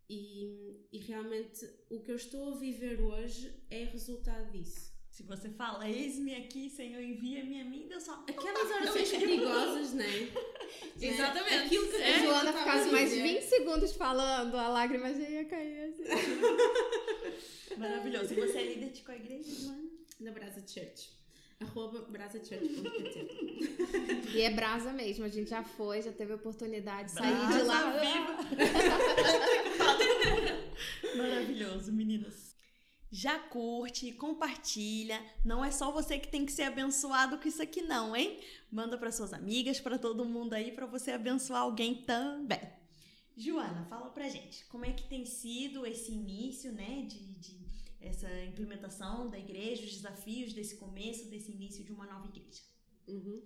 [0.09, 4.95] E, e realmente o que eu estou a viver hoje é resultado disso.
[5.17, 8.23] Se você fala, eis-me aqui, Senhor, envia-me a mim, Deus só.
[8.29, 10.05] Aquelas orações perigosas, né?
[11.01, 11.55] Exatamente.
[11.55, 15.85] Aquilo que Se a Joana ficasse mais 20 segundos falando, a lágrima já ia cair
[15.85, 16.03] assim.
[17.81, 18.35] Maravilhoso.
[18.35, 19.89] E você é líder de qual igreja, Joana?
[20.21, 21.17] Da Brasa Church.
[21.61, 23.29] Arroba brasachurch.pt
[24.35, 27.63] E é brasa mesmo, a gente já foi, já teve a oportunidade de sair de
[27.63, 27.99] lá.
[31.17, 32.56] Maravilhoso, meninas.
[33.11, 35.23] Já curte, compartilha.
[35.45, 38.41] Não é só você que tem que ser abençoado com isso aqui, não, hein?
[38.71, 42.61] Manda para suas amigas, para todo mundo aí, para você abençoar alguém também.
[43.37, 47.67] Joana, fala pra gente, como é que tem sido esse início, né, de, de
[48.01, 52.63] essa implementação da igreja, os desafios desse começo, desse início de uma nova igreja?
[53.07, 53.43] Uhum.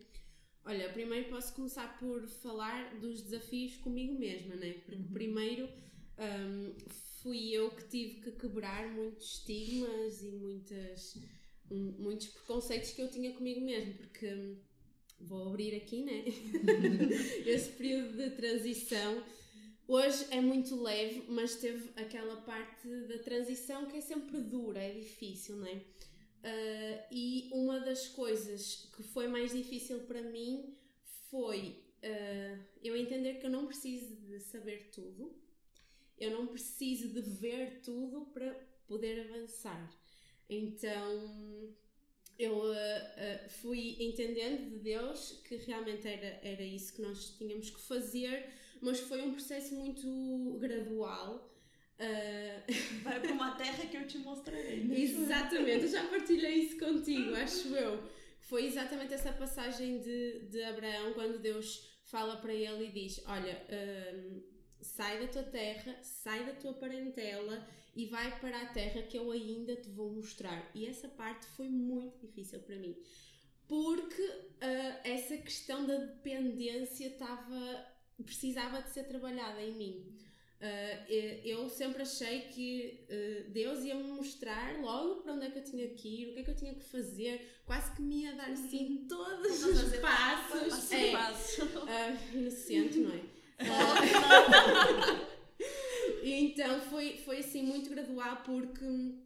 [0.65, 4.75] Olha, primeiro posso começar por falar dos desafios comigo mesma, né?
[4.75, 5.13] Porque uhum.
[5.13, 5.69] primeiro
[6.19, 6.75] um,
[7.23, 11.19] fui eu que tive que quebrar muitos estigmas e muitas,
[11.71, 14.57] muitos preconceitos que eu tinha comigo mesmo, porque hum,
[15.21, 16.25] vou abrir aqui, né?
[17.47, 19.23] Esse período de transição.
[19.87, 24.93] Hoje é muito leve, mas teve aquela parte da transição que é sempre dura, é
[24.93, 25.83] difícil, né?
[26.43, 30.75] Uh, e uma das coisas que foi mais difícil para mim
[31.29, 35.35] foi uh, eu entender que eu não preciso de saber tudo,
[36.21, 38.55] eu não preciso de ver tudo para
[38.87, 39.91] poder avançar.
[40.49, 41.75] Então
[42.39, 47.71] eu uh, uh, fui entendendo de Deus que realmente era, era isso que nós tínhamos
[47.71, 48.47] que fazer,
[48.81, 51.51] mas foi um processo muito gradual.
[51.99, 52.73] Uh...
[53.05, 54.85] Vai para uma terra que eu te mostrarei.
[54.85, 55.01] Né?
[55.01, 58.03] Exatamente, eu já partilhei isso contigo, acho eu.
[58.41, 63.65] Foi exatamente essa passagem de, de Abraão quando Deus fala para ele e diz: Olha,
[64.81, 69.31] sai da tua terra, sai da tua parentela e vai para a terra que eu
[69.31, 70.71] ainda te vou mostrar.
[70.75, 72.97] E essa parte foi muito difícil para mim,
[73.67, 77.87] porque uh, essa questão da dependência estava
[78.23, 80.17] precisava de ser trabalhada em mim.
[80.61, 81.11] Uh,
[81.43, 85.65] eu sempre achei que uh, Deus ia me mostrar logo para onde é que eu
[85.65, 88.35] tinha que ir, o que é que eu tinha que fazer, quase que me ia
[88.35, 90.91] dar assim todos os passos.
[91.13, 92.13] Passo, é.
[92.13, 93.40] Uh, inocente, não é?
[96.23, 99.21] Então foi, foi assim muito gradual porque uh,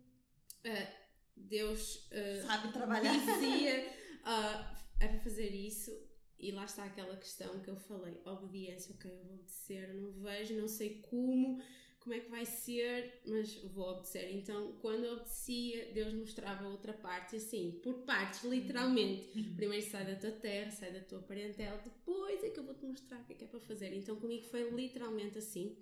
[1.37, 3.13] Deus uh, sabe trabalhar.
[3.13, 3.89] Dizia
[4.23, 5.91] uh, é para fazer isso
[6.39, 10.61] e lá está aquela questão que eu falei: obediência, ok, eu vou eu não vejo,
[10.61, 11.61] não sei como,
[12.05, 14.31] como é que vai ser, mas vou obedecer.
[14.35, 19.33] Então, quando eu obedecia, Deus mostrava outra parte, assim, por partes, literalmente.
[19.57, 23.21] Primeiro sai da tua terra, sai da tua parentela, depois é que eu vou-te mostrar
[23.21, 23.95] o que é que é para fazer.
[23.95, 25.79] Então, comigo foi literalmente assim.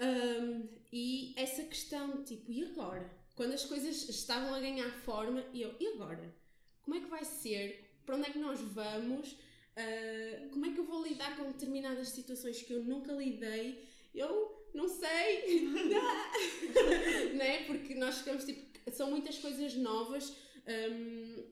[0.00, 3.08] Um, e essa questão, tipo, e agora?
[3.36, 6.34] Quando as coisas estavam a ganhar forma, e eu, e agora?
[6.82, 8.00] Como é que vai ser?
[8.04, 9.32] Para onde é que nós vamos?
[9.32, 13.86] Uh, como é que eu vou lidar com determinadas situações que eu nunca lidei?
[14.12, 14.47] Eu
[14.78, 15.68] não sei,
[17.34, 17.64] né?
[17.66, 20.36] Porque nós ficamos tipo, são muitas coisas novas,
[20.90, 21.44] hum,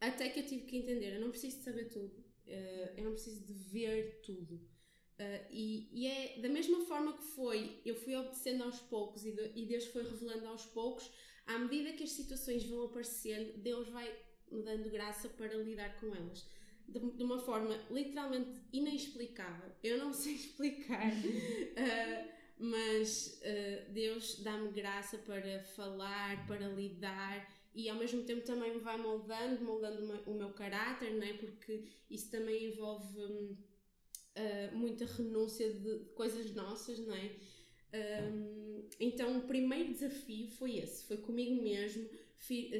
[0.00, 2.16] até que eu tive que entender, eu não preciso de saber tudo,
[2.46, 4.54] uh, eu não preciso de ver tudo.
[4.54, 9.32] Uh, e, e, é da mesma forma que foi, eu fui obedecendo aos poucos e,
[9.32, 11.10] de, e Deus foi revelando aos poucos,
[11.44, 14.16] à medida que as situações vão aparecendo, Deus vai
[14.48, 16.46] me dando graça para lidar com elas.
[16.88, 19.70] De, de uma forma literalmente inexplicável.
[19.82, 22.28] Eu não sei explicar, uh,
[22.58, 28.80] mas uh, Deus dá-me graça para falar, para lidar e ao mesmo tempo também me
[28.80, 31.34] vai moldando, moldando o meu caráter, não é?
[31.34, 33.56] porque isso também envolve uh,
[34.76, 37.30] muita renúncia de coisas nossas, não é?
[37.90, 42.08] Um, então o primeiro desafio foi esse, foi comigo mesmo,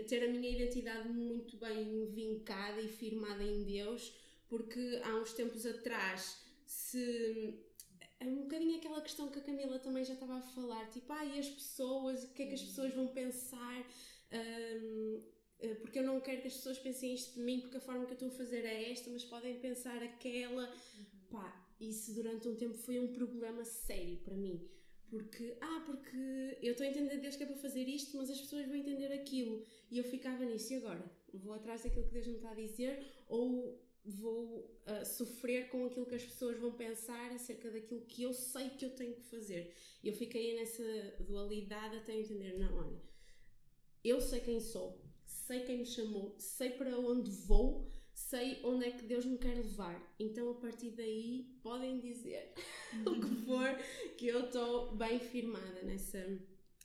[0.09, 4.13] ter a minha identidade muito bem vincada e firmada em Deus,
[4.49, 7.59] porque há uns tempos atrás, se
[8.21, 11.25] é um bocadinho aquela questão que a Camila também já estava a falar, tipo, ah,
[11.25, 13.87] e as pessoas, o que é que as pessoas vão pensar?
[14.33, 15.23] Um,
[15.61, 18.05] eh, porque eu não quero que as pessoas pensem isto de mim, porque a forma
[18.07, 20.69] que eu estou a fazer é esta, mas podem pensar aquela.
[20.69, 21.07] Uhum.
[21.31, 24.69] Pá, isso durante um tempo foi um problema sério para mim.
[25.09, 28.41] Porque, ah, porque eu estou a entender Deus que é para fazer isto, mas as
[28.41, 29.65] pessoas vão entender aquilo.
[29.91, 31.05] E eu ficava nisso, e agora?
[31.33, 36.07] Vou atrás daquilo que Deus me está a dizer ou vou uh, sofrer com aquilo
[36.07, 39.75] que as pessoas vão pensar acerca daquilo que eu sei que eu tenho que fazer?
[40.03, 40.83] Eu fiquei nessa
[41.21, 43.01] dualidade até entender, não, olha,
[44.03, 48.91] eu sei quem sou, sei quem me chamou, sei para onde vou, sei onde é
[48.91, 50.15] que Deus me quer levar.
[50.19, 52.53] Então, a partir daí, podem dizer
[53.07, 53.75] o que for,
[54.17, 56.39] que eu estou bem firmada nessa,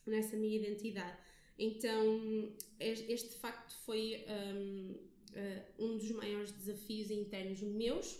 [0.06, 1.18] nessa minha identidade.
[1.58, 8.18] Então, este facto foi um, uh, um dos maiores desafios internos meus.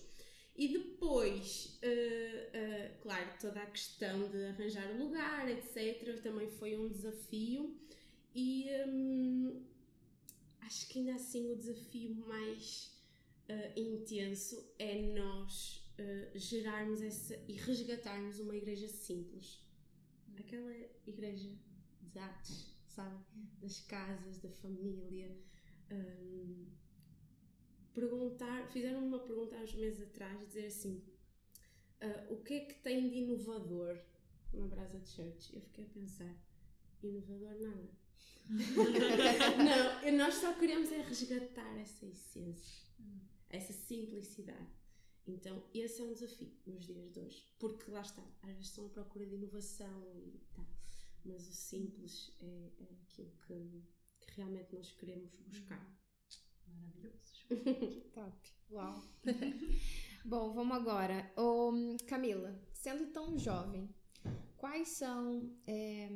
[0.56, 6.88] E depois, uh, uh, claro, toda a questão de arranjar lugar, etc., também foi um
[6.88, 7.76] desafio.
[8.34, 9.64] E um,
[10.60, 12.93] acho que ainda assim o desafio mais
[13.48, 19.62] uh, intenso é nós uh, gerarmos essa e resgatarmos uma igreja simples.
[20.38, 20.72] Aquela
[21.06, 21.50] igreja
[22.02, 23.24] de atos, sabe?
[23.60, 25.36] Das casas, da família.
[25.90, 26.66] Um,
[27.92, 31.04] perguntar, fizeram uma pergunta há uns meses atrás, dizer assim:
[32.02, 33.98] uh, o que é que tem de inovador
[34.52, 35.54] na Brasa de Church?
[35.54, 36.34] Eu fiquei a pensar:
[37.02, 38.04] inovador nada.
[40.04, 42.84] não, nós só queremos é resgatar essa essência
[43.54, 44.84] essa simplicidade.
[45.26, 48.86] Então, esse é um desafio nos dias de hoje, porque lá está, às vezes estão
[48.86, 50.66] à procura de inovação e tal,
[51.24, 53.82] mas o simples é, é aquilo que,
[54.20, 55.98] que, realmente nós queremos buscar.
[56.66, 57.46] Maravilhoso.
[58.12, 58.50] Top.
[58.70, 59.02] Uau.
[60.26, 61.32] Bom, vamos agora.
[61.36, 61.72] Ô,
[62.06, 63.88] Camila, sendo tão jovem,
[64.58, 66.10] quais são, é,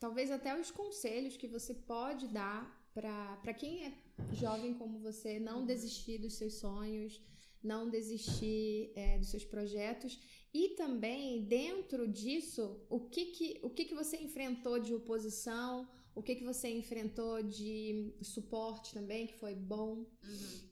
[0.00, 5.64] talvez até os conselhos que você pode dar para quem é jovem como você, não
[5.64, 7.20] desistir dos seus sonhos,
[7.62, 10.18] não desistir é, dos seus projetos
[10.52, 16.22] e também dentro disso o que que, o que que você enfrentou de oposição, o
[16.22, 20.06] que que você enfrentou de suporte também que foi bom.
[20.22, 20.68] Uhum.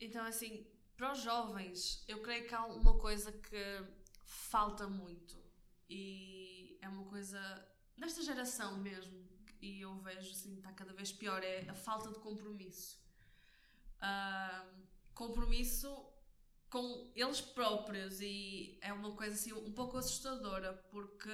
[0.00, 0.66] Então assim,
[0.96, 3.84] para os jovens eu creio que há uma coisa que
[4.24, 5.36] falta muito
[5.90, 7.40] e é uma coisa
[7.96, 9.21] desta geração mesmo
[9.62, 13.00] e eu vejo assim, está cada vez pior, é a falta de compromisso.
[13.98, 14.82] Uh,
[15.14, 15.88] compromisso
[16.68, 21.30] com eles próprios e é uma coisa assim um pouco assustadora porque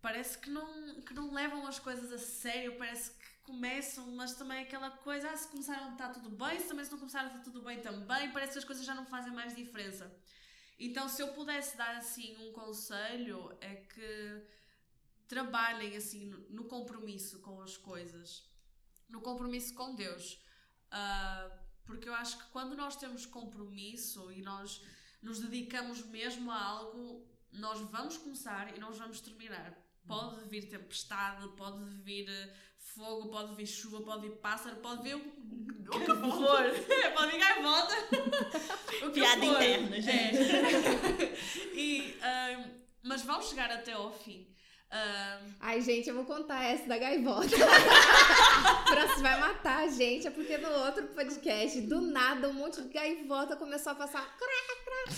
[0.00, 4.62] parece que não, que não levam as coisas a sério, parece que começam, mas também
[4.62, 7.60] aquela coisa, ah, se começaram está tudo bem, se também se não começaram está tudo
[7.60, 10.10] bem também, parece que as coisas já não fazem mais diferença.
[10.78, 14.42] Então, se eu pudesse dar assim um conselho, é que
[15.32, 18.46] trabalhem assim no, compromisso com as coisas,
[19.08, 20.38] no compromisso com Deus.
[20.92, 21.50] Uh,
[21.86, 24.82] porque eu acho que quando nós temos compromisso e nós
[25.22, 29.74] nos dedicamos mesmo a algo, nós vamos começar e nós vamos terminar.
[30.06, 35.14] Pode vir tempestade, pode vir eh, fogo, pode vir chuva, pode vir pássaro, pode vir
[35.14, 36.64] o, o que for.
[37.16, 37.94] pode vir gaivota.
[39.06, 39.62] o que Piada for.
[39.62, 40.38] interna, gente.
[40.38, 41.72] É.
[41.74, 42.70] e, uh,
[43.02, 44.51] mas vamos chegar até ao fim.
[44.92, 45.52] Um...
[45.58, 47.48] Ai, gente, eu vou contar essa da gaivota.
[48.86, 52.88] Próximo vai matar a gente, é porque no outro podcast, do nada, um monte de
[52.88, 54.36] gaivota começou a passar.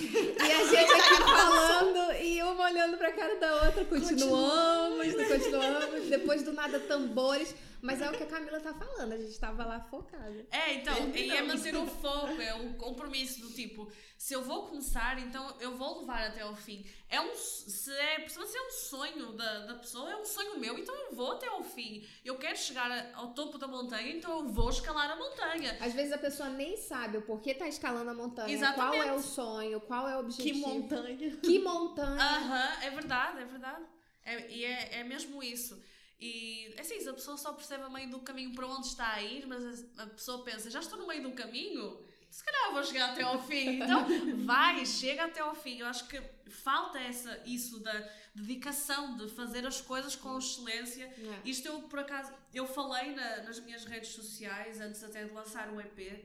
[0.01, 3.85] E a gente aqui falando e uma olhando pra cara da outra.
[3.85, 6.09] Continuamos, continuamos.
[6.09, 7.55] Depois do nada, tambores.
[7.85, 10.47] Mas é o que a Camila tá falando, a gente tava lá focada.
[10.51, 14.69] É, então, e é manter o foco, é o compromisso do tipo, se eu vou
[14.69, 16.83] começar, então eu vou levar até ao fim.
[17.11, 20.79] É um, se é, se é um sonho da, da pessoa, é um sonho meu,
[20.79, 22.03] então eu vou até ao fim.
[22.25, 25.77] Eu quero chegar ao topo da montanha, então eu vou escalar a montanha.
[25.79, 28.97] Às vezes a pessoa nem sabe o porquê tá escalando a montanha, Exatamente.
[28.97, 30.69] qual é o sonho, qual é o Que objetivo.
[30.69, 31.37] montanha.
[31.37, 32.23] Que montanha.
[32.23, 33.85] Aham, é verdade, é verdade.
[34.25, 35.79] É, e é, é mesmo isso.
[36.27, 39.23] E assim, se a pessoa só percebe a meio do caminho para onde está a
[39.23, 43.11] ir, mas a, pessoa pensa, já estou no meio do caminho, se calhar vou chegar
[43.11, 43.81] até ao fim.
[43.83, 44.07] Então,
[44.47, 45.81] vai, chega até ao fim.
[45.81, 46.19] Eu acho que
[46.51, 51.05] falta essa, isso da dedicação, de fazer as coisas com excelência.
[51.05, 51.41] É.
[51.45, 55.69] Isto eu, por acaso, eu falei na- nas minhas redes sociais, antes até de lançar
[55.71, 56.25] o EP,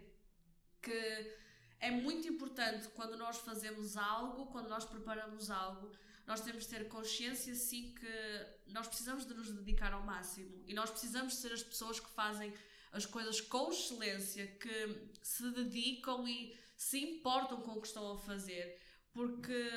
[0.81, 1.35] que
[1.81, 5.91] é muito importante quando nós fazemos algo, quando nós preparamos algo,
[6.29, 10.63] nós temos de ter consciência, sim, que nós precisamos de nos dedicar ao máximo.
[10.67, 12.53] E nós precisamos ser as pessoas que fazem
[12.91, 18.15] as coisas com excelência, que se dedicam e se importam com o que estão a
[18.19, 18.79] fazer.
[19.11, 19.71] Porque,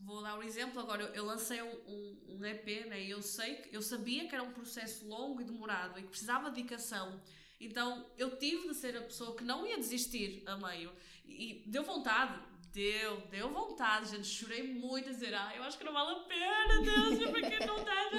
[0.00, 3.72] vou dar um exemplo agora, eu, lancei um, um, um EP, né, eu sei que,
[3.72, 7.22] eu sabia que era um processo longo e demorado e que precisava de dedicação.
[7.60, 10.92] Então, eu tive de ser a pessoa que não ia desistir a meio.
[11.24, 12.42] E deu vontade,
[12.72, 14.26] deu, deu vontade, gente.
[14.26, 17.84] Chorei muito a dizer, ah, eu acho que não vale a pena, Deus, porque não
[17.84, 18.10] dá.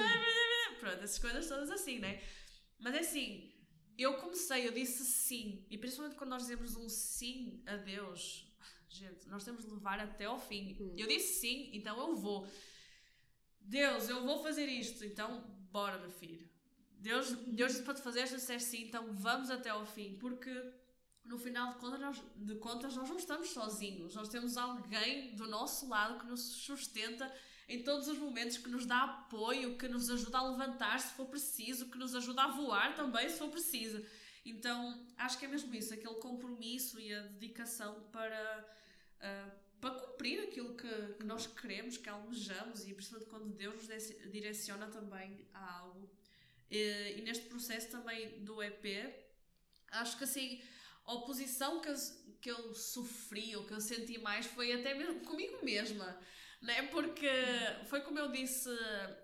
[0.80, 2.22] Pronto, essas coisas todas assim, né?
[2.78, 3.52] Mas é assim,
[3.96, 5.66] eu comecei, eu disse sim.
[5.70, 8.46] E principalmente quando nós dizemos um sim a Deus,
[8.88, 10.76] gente, nós temos de levar até ao fim.
[10.96, 12.46] Eu disse sim, então eu vou.
[13.60, 16.48] Deus, eu vou fazer isto, então bora, meu filho.
[16.98, 20.50] Deus, Deus disse para te fazer, se disser sim, então vamos até ao fim, porque
[21.24, 25.46] no final de contas, nós, de contas nós não estamos sozinhos, nós temos alguém do
[25.46, 27.32] nosso lado que nos sustenta
[27.68, 31.26] em todos os momentos, que nos dá apoio, que nos ajuda a levantar se for
[31.26, 34.04] preciso, que nos ajuda a voar também se for preciso.
[34.44, 38.68] Então acho que é mesmo isso, aquele compromisso e a dedicação para,
[39.20, 39.50] ah,
[39.80, 44.86] para cumprir aquilo que, que nós queremos, que almejamos e principalmente quando Deus nos direciona
[44.88, 46.10] também a algo.
[46.70, 48.84] E, e neste processo também do EP,
[49.90, 50.60] acho que assim,
[51.06, 51.94] oposição que eu,
[52.40, 56.18] que eu sofri ou que eu senti mais foi até mesmo comigo mesma.
[56.62, 56.82] Né?
[56.84, 57.28] Porque
[57.88, 58.70] foi como eu disse,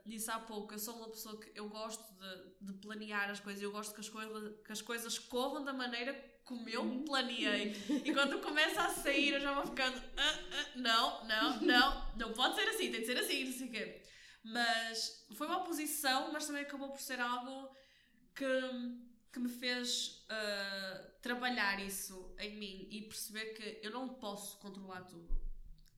[0.05, 3.63] disse há pouco, eu sou uma pessoa que eu gosto de, de planear as coisas,
[3.63, 6.13] eu gosto que as, coisas, que as coisas corram da maneira
[6.45, 7.73] como eu planeei.
[8.05, 12.33] E quando começa a sair, eu já vou ficando, "Ah, ah, não, não, não, não
[12.33, 14.03] pode ser assim, tem de ser assim, não sei o quê.
[14.43, 17.75] Mas foi uma oposição, mas também acabou por ser algo
[18.35, 18.45] que,
[19.33, 25.03] que me fez ah, trabalhar isso em mim e perceber que eu não posso controlar
[25.03, 25.41] tudo.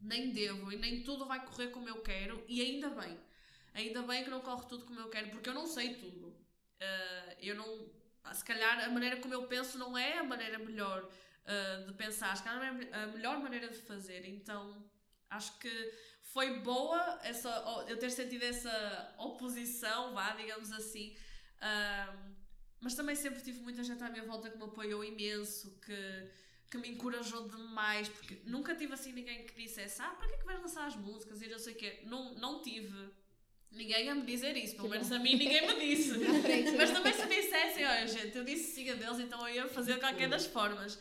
[0.00, 3.18] Nem devo e nem tudo vai correr como eu quero, e ainda bem.
[3.74, 6.36] Ainda bem que não corre tudo como eu quero, porque eu não sei tudo.
[6.80, 7.90] Ah, eu não.
[8.34, 11.08] Se calhar a maneira como eu penso não é a maneira melhor
[11.46, 14.26] ah, de pensar, se calhar não é a melhor maneira de fazer.
[14.28, 14.84] Então
[15.30, 17.48] acho que foi boa essa,
[17.88, 21.16] eu ter sentido essa oposição, vá, digamos assim.
[21.60, 22.31] Ahm,
[22.82, 26.28] mas também sempre tive muita gente à minha volta que me apoiou imenso, que,
[26.68, 30.38] que me encorajou demais, porque nunca tive assim ninguém que dissesse, ah, para que é
[30.38, 32.00] que vais lançar as músicas e não sei o quê.
[32.04, 32.92] Não, não tive
[33.70, 35.14] ninguém a me dizer isso, pelo Que menos bom.
[35.14, 36.12] a mim ninguém me disse.
[36.76, 39.94] Mas também se dissessem, olha gente, eu disse sim a Deus, então eu ia fazer
[39.94, 40.98] de qualquer das formas.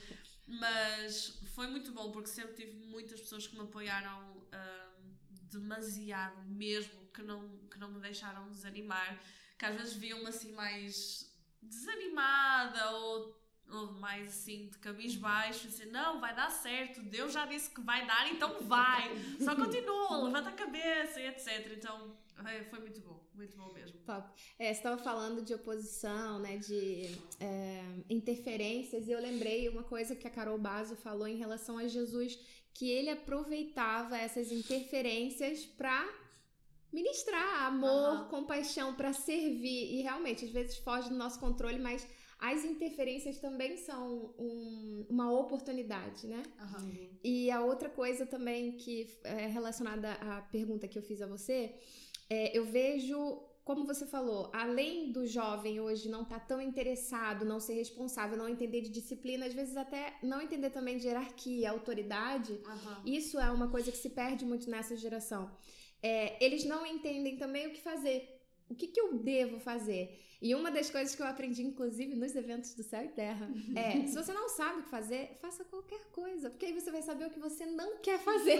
[0.47, 4.19] Mas foi muito bom porque sempre tive muitas pessoas que me apoiaram
[4.51, 5.15] ahm,
[5.49, 9.19] demasiado mesmo, que não, que não me deixaram desanimar,
[9.57, 11.30] que às vezes viam-me assim mais
[11.62, 13.38] desanimada ou,
[13.70, 18.05] ou mais assim de cabisbaixo, assim, não, vai dar certo, Deus já disse que vai
[18.05, 21.74] dar, então vai, só continua, levanta a cabeça e etc.
[21.78, 23.99] Então é, foi muito bom, muito bom mesmo.
[24.05, 24.30] Top.
[24.57, 30.16] É, você estava falando de oposição, né, de é, interferências, e eu lembrei uma coisa
[30.16, 32.39] que a Carol Basso falou em relação a Jesus,
[32.74, 36.07] que ele aproveitava essas interferências para
[36.91, 38.27] ministrar amor, Aham.
[38.29, 39.93] compaixão, para servir.
[39.95, 42.07] E realmente, às vezes foge do nosso controle, mas
[42.39, 46.41] as interferências também são um- uma oportunidade, né?
[47.23, 51.75] E a outra coisa também que é relacionada à pergunta que eu fiz a você,
[52.29, 53.17] é, eu vejo,
[53.63, 58.49] como você falou, além do jovem hoje não estar tão interessado, não ser responsável, não
[58.49, 63.03] entender de disciplina, às vezes até não entender também de hierarquia, autoridade, Aham.
[63.05, 65.51] isso é uma coisa que se perde muito nessa geração.
[66.01, 68.37] É, eles não entendem também o que fazer.
[68.69, 70.19] O que, que eu devo fazer?
[70.41, 74.01] E uma das coisas que eu aprendi, inclusive, nos eventos do Céu e Terra, é:
[74.07, 77.25] se você não sabe o que fazer, faça qualquer coisa, porque aí você vai saber
[77.27, 78.59] o que você não quer fazer.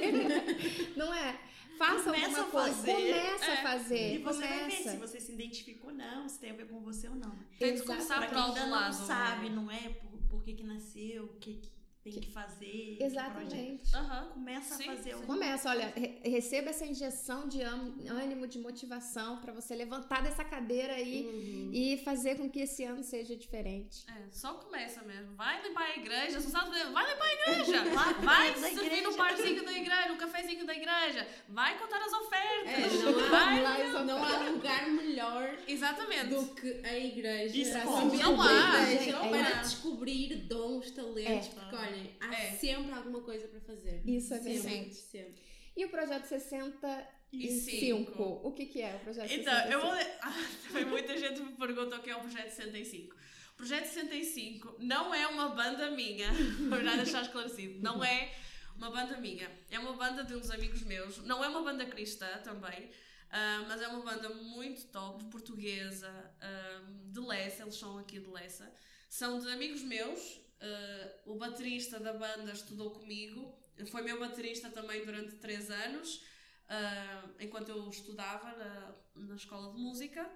[0.95, 1.39] não é?
[1.77, 2.75] Faça Começa alguma a coisa.
[2.75, 2.93] fazer.
[2.93, 3.63] Começa a É.
[3.63, 4.13] fazer.
[4.13, 4.91] E você vai ver começa.
[4.91, 7.33] se você se identifica ou não, se tem a ver com você ou não.
[7.57, 8.97] Tem que começar Pra por quem ainda lado.
[8.99, 9.55] não sabe, né?
[9.55, 9.89] não é?
[9.89, 11.71] Por, por que que nasceu, o que, que
[12.04, 12.97] tem que fazer.
[12.99, 13.95] Exatamente.
[13.95, 14.30] Aham.
[14.34, 15.22] Começa Sim, a fazer sim.
[15.26, 20.93] Começa, olha, re- receba essa injeção de ânimo, de motivação pra você levantar dessa cadeira
[20.93, 21.70] aí Uhum.
[21.74, 24.04] e fazer com que esse ano seja diferente.
[24.10, 25.36] É, só começa mesmo.
[25.36, 27.82] Vai limpar a igreja, não vai limpar a igreja.
[28.22, 29.02] Vai servir igreja.
[29.10, 31.28] no barzinho da igreja, no cafezinho da igreja.
[31.49, 32.93] Vai contar as É, ofertas.
[33.04, 34.04] não, há, vai.
[34.06, 36.26] não há lugar melhor Exatamente.
[36.28, 38.12] do que a igreja Isso para como?
[38.12, 38.82] saber Não há.
[38.91, 41.52] igreja, É para descobrir dons, talentos, É.
[41.60, 42.51] porque olhem, há É.
[42.51, 44.01] sempre alguma coisa para fazer.
[44.05, 44.95] Isso é sempre, verdade.
[44.95, 45.41] sempre.
[45.75, 48.23] E o projeto 65, cinco.
[48.43, 49.71] o que que é o projeto Então, 65?
[49.73, 49.91] eu vou.
[50.21, 53.15] Ah, também muita gente me pergunta o que é o Projeto 65.
[53.53, 56.27] O Projeto 65 não é uma banda minha,
[56.69, 57.79] para já deixar esclarecido.
[57.81, 58.33] Não é
[58.75, 59.49] uma banda minha.
[59.69, 61.17] É uma banda de uns amigos meus.
[61.19, 62.89] Não é uma banda cristã também,
[63.29, 66.09] ah, mas é uma banda muito top, portuguesa,
[66.41, 67.63] ah, de Lessa.
[67.63, 68.71] Eles são aqui de Lessa.
[69.09, 70.39] São de amigos meus.
[70.62, 73.57] Ah, o baterista da banda estudou comigo.
[73.89, 76.24] Foi meu baterista também durante três anos
[76.70, 80.30] ah, enquanto eu estudava na, na escola de música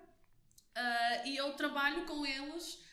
[0.74, 2.84] Ah, e eu trabalho com eles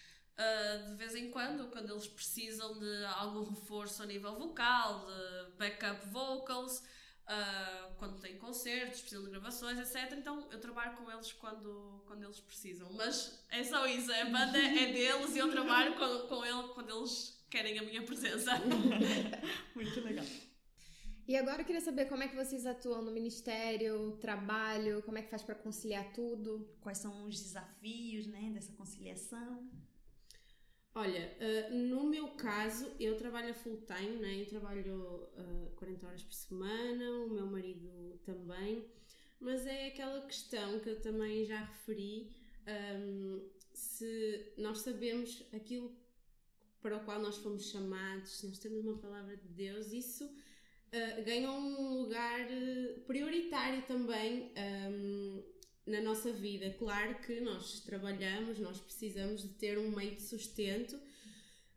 [0.89, 6.09] de vez em quando, quando eles precisam de algum reforço a nível vocal, de backup
[6.09, 6.83] vocals,
[7.27, 10.19] ah, quando têm concertos, precisam de gravações, etc.
[10.19, 12.93] Então eu trabalho com eles quando, quando eles precisam.
[12.93, 16.91] Mas é só isso, a banda é deles e eu trabalho com, com eles quando
[16.91, 18.53] eles querem a minha presença.
[19.75, 20.27] Muito legal.
[21.27, 25.23] E agora eu queria saber como é que vocês atuam no ministério, trabalho, como é
[25.23, 26.69] que faz pra conciliar tudo.
[26.81, 29.71] Quais são os desafios, né, dessa conciliação?
[30.95, 34.43] Olha, ah, no meu caso, eu trabalho full time, né?
[34.43, 38.85] eu trabalho ah, 40 horas por semana, o meu marido também,
[39.41, 42.31] mas é aquela questão que eu também já referi:
[42.67, 43.41] ahm,
[43.73, 45.97] se nós sabemos aquilo
[46.83, 50.31] para o qual nós fomos chamados, se nós temos uma palavra de Deus, isso
[50.93, 55.43] ah, ganha um lugar eh, prioritário também ahm,
[55.87, 56.71] na nossa vida.
[56.79, 60.97] Claro que nós trabalhamos, nós precisamos de ter um meio de sustento,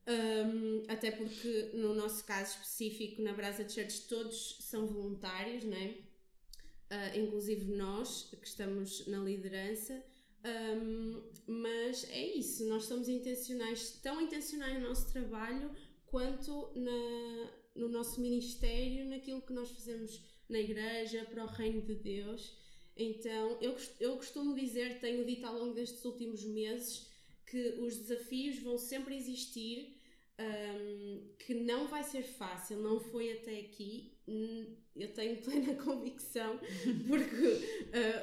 [0.07, 5.95] hum, até porque no nosso caso específico na Brasa Church todos são voluntários, né?
[6.89, 10.03] Ah, inclusive nós que estamos na liderança.
[10.45, 15.71] hum, mas é isso, nós somos intencionais, tão intencionais no nosso trabalho
[16.05, 21.95] quanto na, no nosso ministério, naquilo que nós fazemos na igreja, para o reino de
[21.95, 22.55] Deus.
[22.97, 27.07] Então, eu, eu costumo dizer, tenho dito ao longo destes últimos meses,
[27.45, 29.97] que os desafios vão sempre existir,
[30.39, 34.13] hum, que não vai ser fácil, não foi até aqui.
[34.27, 36.57] Hum, Eu tenho plena convicção,
[37.07, 37.45] porque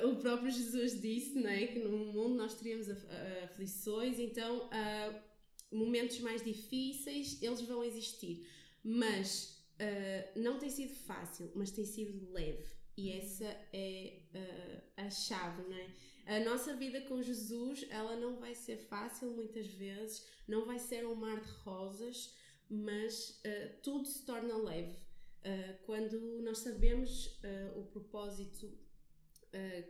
[0.03, 3.07] ah, o próprio Jesus disse né, que no mundo nós teríamos af-
[3.45, 5.23] aflições, então ah,
[5.71, 8.47] momentos mais difíceis eles vão existir,
[8.83, 12.73] mas ah, não tem sido fácil, mas tem sido leve.
[12.97, 15.91] E essa é ah, a chave, não é?
[16.27, 21.07] A nossa vida com Jesus, ela não vai ser fácil muitas vezes, não vai ser
[21.07, 22.35] um mar de rosas,
[22.69, 24.99] mas ah, tudo se torna leve.
[25.45, 27.41] Ah, quando nós sabemos
[27.77, 28.71] o propósito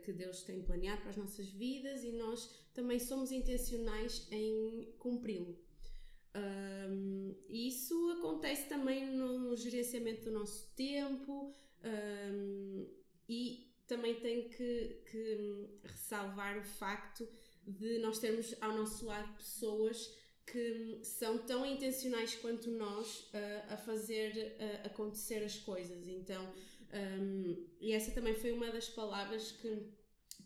[0.03, 5.57] que Deus tem planeado para as nossas vidas e nós também somos intencionais em cumpri-lo.
[6.35, 11.53] Um, isso acontece também no gerenciamento do nosso tempo
[11.83, 12.87] um,
[13.27, 17.27] e também tenho que, que ressalvar o facto
[17.65, 20.13] de nós termos ao nosso lado pessoas
[20.45, 26.07] que são tão intencionais quanto nós uh, a fazer uh, acontecer as coisas.
[26.07, 26.51] Então,
[27.21, 29.87] um, e essa também foi uma das palavras que,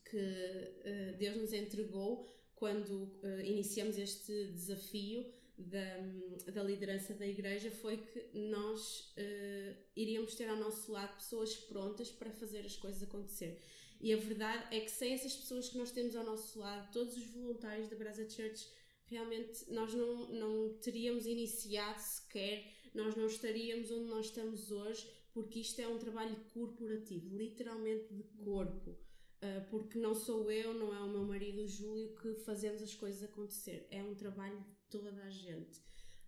[0.09, 3.11] que uh, Deus nos entregou quando
[3.43, 10.55] iniciamos este desafio da, da liderança da igreja foi que nós uh, iríamos ter ao
[10.55, 13.59] nosso lado pessoas prontas para fazer as coisas acontecer.
[13.99, 17.17] E a verdade é que sem essas pessoas que nós temos ao nosso lado, todos
[17.17, 18.67] os voluntários da Brasa Church,
[19.05, 25.59] realmente nós não, não teríamos iniciado sequer, nós não estaríamos onde nós estamos hoje, porque
[25.59, 28.91] isto é um trabalho corporativo, literalmente de corpo.
[29.37, 32.95] Uh, porque não sou eu, não é o meu marido o Júlio que fazemos as
[32.95, 33.87] coisas acontecer.
[33.91, 35.81] É um trabalho de toda a gente.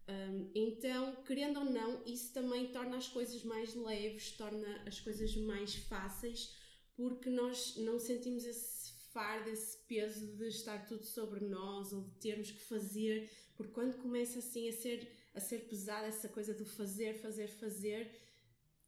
[0.07, 5.36] Um, então, querendo ou não, isso também torna as coisas mais leves, torna as coisas
[5.36, 6.55] mais fáceis,
[6.95, 12.12] porque nós não sentimos esse fardo, esse peso de estar tudo sobre nós ou de
[12.16, 16.66] termos que fazer, porque quando começa assim a ser, a ser pesada essa coisa do
[16.66, 18.12] fazer, fazer, fazer,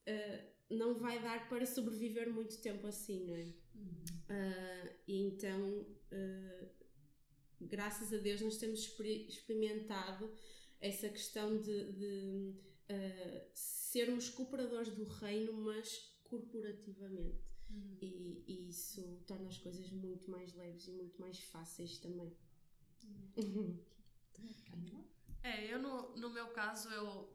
[0.07, 3.53] uh, não vai dar para sobreviver muito tempo assim, não é?
[3.75, 4.03] Uhum.
[4.29, 6.80] Uh, e então, uh,
[7.65, 8.87] graças a Deus, nós temos
[9.27, 10.31] experimentado
[10.79, 12.55] essa questão de, de
[13.53, 17.43] sermos cooperadores do reino, mas corporativamente.
[17.69, 17.97] Uhum.
[18.01, 22.35] E, e, isso torna as coisas muito mais leves e muito mais fáceis também.
[23.37, 23.79] Uhum.
[25.43, 27.29] É, eu no, no meu caso, eu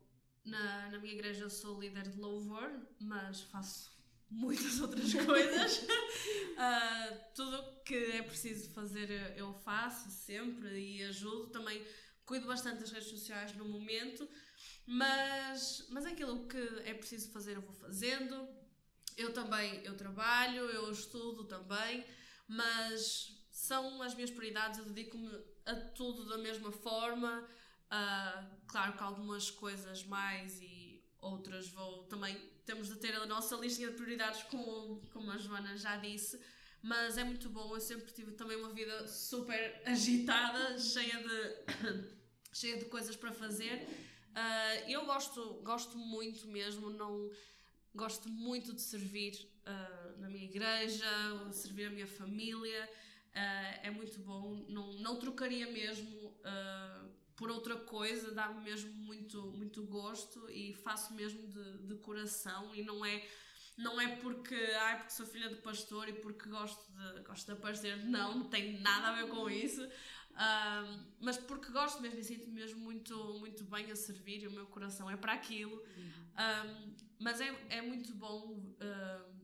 [0.45, 3.96] na, na minha igreja eu sou líder de louvor, mas faço
[4.31, 5.79] muitas outras coisas.
[5.79, 11.49] uh, tudo que é preciso fazer eu faço sempre e ajudo.
[11.49, 11.85] Também
[12.25, 14.29] cuido bastante das redes sociais no momento,
[14.85, 18.49] mas, mas aquilo que é preciso fazer eu vou fazendo.
[19.17, 22.05] Eu também, eu trabalho, eu estudo também,
[22.47, 25.31] mas são as minhas prioridades, eu dedico-me
[25.65, 27.49] a tudo da mesma forma.
[27.87, 32.37] Uh, claro que algumas coisas mais e outras vou também
[32.67, 36.39] temos de ter a nossa listinha de prioridades como, como a Joana já disse
[36.83, 42.07] mas é muito bom, eu sempre tive também uma vida super agitada, cheia de
[42.53, 43.89] cheia de coisas para fazer
[44.31, 47.31] uh, eu gosto, gosto muito mesmo não
[47.97, 51.07] gosto muito de servir uh, na minha igreja,
[51.51, 52.89] servir a minha família.
[53.35, 54.65] Uh, é muito bom.
[54.69, 61.15] Não, não trocaria mesmo uh, por outra coisa, dá-me mesmo muito, muito gosto e faço
[61.15, 63.27] mesmo de, de coração e não é
[63.77, 67.53] não é porque, ai, porque sou filha de pastor e porque gosto de, gosto de
[67.53, 69.87] aparecer, não, não tem nada a ver com isso,
[71.21, 74.67] mas porque gosto mesmo e sinto mesmo muito, muito bem a servir e o meu
[74.67, 75.77] coração é para aquilo.
[75.77, 79.36] Um, mas é, é muito bom uh,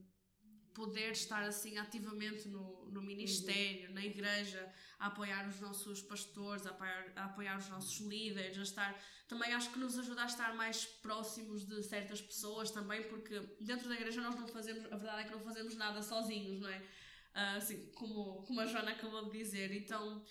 [0.73, 3.95] poder estar assim ativamente no, no ministério, uhum.
[3.95, 8.63] na igreja, a apoiar os nossos pastores, a apoiar, a apoiar os nossos líderes, a
[8.63, 9.03] estar.
[9.27, 13.87] Também acho que nos ajuda a estar mais próximos de certas pessoas também, porque dentro
[13.87, 16.77] da igreja nós não fazemos, a verdade é que não fazemos nada sozinhos, não é?
[16.77, 19.71] Uh, assim, como, como a Joana acabou de dizer.
[19.75, 20.23] Então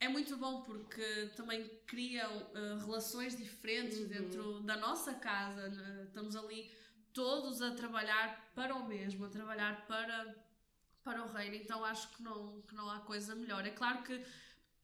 [0.00, 4.08] é muito bom porque também criam uh, relações diferentes uhum.
[4.08, 5.68] dentro da nossa casa.
[5.68, 6.04] Né?
[6.06, 6.70] Estamos ali
[7.18, 10.36] todos a trabalhar para o mesmo, a trabalhar para,
[11.02, 11.56] para o reino.
[11.56, 13.66] Então acho que não, que não há coisa melhor.
[13.66, 14.24] É claro que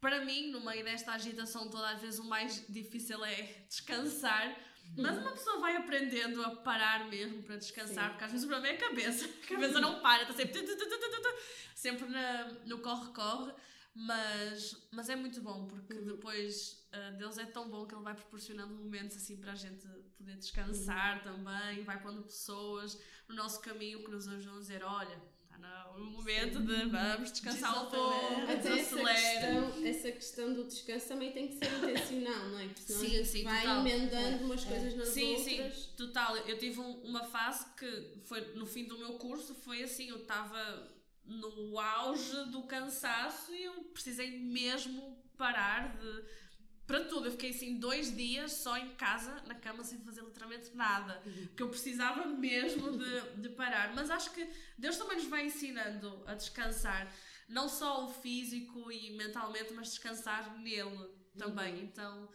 [0.01, 4.59] para mim, no meio desta agitação toda, às vezes o mais difícil é descansar.
[4.99, 8.11] Mas uma pessoa vai aprendendo a parar mesmo para descansar, Sim.
[8.11, 9.27] porque às vezes o problema é a cabeça.
[9.27, 10.67] A cabeça não para, está sempre,
[11.77, 13.53] sempre na, no corre-corre.
[13.95, 16.07] Mas, mas é muito bom porque uhum.
[16.07, 19.87] depois uh, Deus é tão bom que Ele vai proporcionando momentos assim para a gente
[20.17, 21.23] poder descansar uhum.
[21.23, 26.07] também, vai pondo pessoas no nosso caminho que nos ajudam a dizer: olha, está no
[26.07, 26.67] momento Sim.
[26.67, 31.55] de vamos descansar um pouco, Até essa questão, essa questão do descanso também tem que
[31.55, 32.67] ser intencional, não é?
[32.67, 33.87] Porque senão sim, sim, vai total.
[33.87, 34.69] emendando umas é.
[34.71, 35.77] coisas nas sim, outras.
[35.77, 36.37] Sim, total.
[36.39, 40.23] Eu tive um, uma fase que foi no fim do meu curso, foi assim, eu
[40.23, 40.94] estava
[41.25, 46.25] no auge do cansaço e eu precisei mesmo parar de
[46.87, 47.27] para tudo.
[47.27, 51.23] Eu fiquei assim dois dias só em casa, na cama, sem fazer literalmente nada.
[51.25, 51.49] Uhum.
[51.57, 53.95] Que eu precisava mesmo de, de parar.
[53.95, 54.47] Mas acho que
[54.79, 57.13] Deus também nos vai ensinando a descansar,
[57.49, 61.75] não só o físico e mentalmente, mas descansar nele também.
[61.75, 61.83] Uhum.
[61.83, 62.29] Então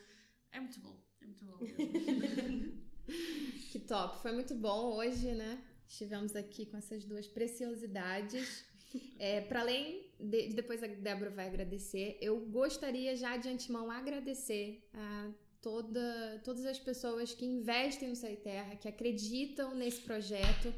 [0.52, 1.00] é muito bom.
[1.22, 2.90] É muito bom mesmo.
[3.72, 4.22] que top!
[4.22, 5.64] Foi muito bom hoje, né?
[5.88, 8.64] Estivemos aqui com essas duas preciosidades.
[9.20, 14.82] É, Para além de, depois a Débora vai agradecer, eu gostaria já de antemão agradecer
[14.94, 15.30] a
[15.62, 20.74] toda, todas as pessoas que investem no Sei Terra, que acreditam nesse projeto.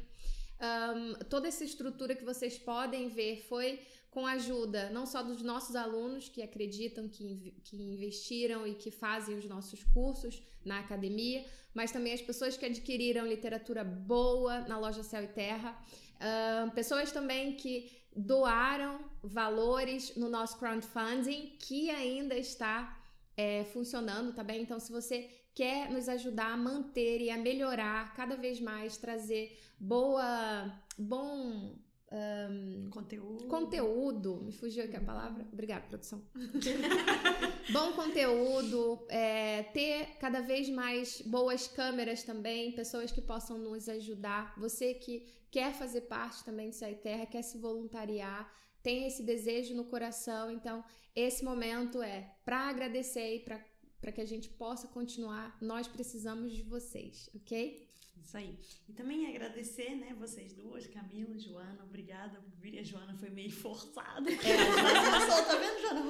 [0.60, 5.42] Um, toda essa estrutura que vocês podem ver foi com a ajuda não só dos
[5.42, 11.44] nossos alunos que acreditam, que, que investiram e que fazem os nossos cursos na academia,
[11.74, 15.82] mas também as pessoas que adquiriram literatura boa na loja Céu e Terra,
[16.20, 22.98] uh, pessoas também que doaram valores no nosso crowdfunding que ainda está
[23.36, 24.62] é, funcionando, tá bem?
[24.62, 29.58] Então, se você quer nos ajudar a manter e a melhorar cada vez mais, trazer
[29.78, 31.74] boa, bom
[32.12, 33.46] um, conteúdo.
[33.46, 35.46] Conteúdo, me fugiu aqui a palavra.
[35.52, 36.22] Obrigada, produção.
[37.72, 44.54] Bom conteúdo, é, ter cada vez mais boas câmeras também, pessoas que possam nos ajudar.
[44.58, 48.52] Você que quer fazer parte também do Sai Terra, quer se voluntariar,
[48.82, 50.50] tem esse desejo no coração.
[50.50, 50.84] Então,
[51.16, 53.72] esse momento é para agradecer e para
[54.02, 55.56] para que a gente possa continuar.
[55.60, 57.86] Nós precisamos de vocês, ok?
[58.24, 58.58] Isso aí.
[58.88, 62.78] E também agradecer, né, vocês duas, Camila, Joana, obrigada por vir.
[62.78, 64.30] A Joana foi meio forçada.
[64.30, 64.36] É,
[64.82, 66.00] mas passou, tá vendo, Joana?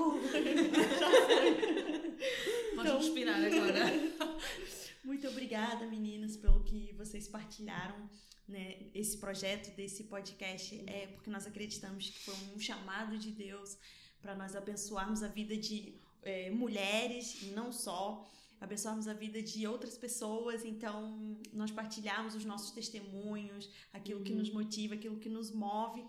[0.98, 1.52] Já foi.
[2.74, 4.38] Pode então, respirar agora.
[5.04, 8.08] Muito obrigada, meninas, pelo que vocês partilharam.
[8.46, 13.78] Né, esse projeto desse podcast é porque nós acreditamos que foi um chamado de Deus
[14.20, 18.28] para nós abençoarmos a vida de é, mulheres e não só
[18.62, 24.24] abençoarmos a vida de outras pessoas, então nós partilharmos os nossos testemunhos, aquilo uhum.
[24.24, 26.06] que nos motiva, aquilo que nos move.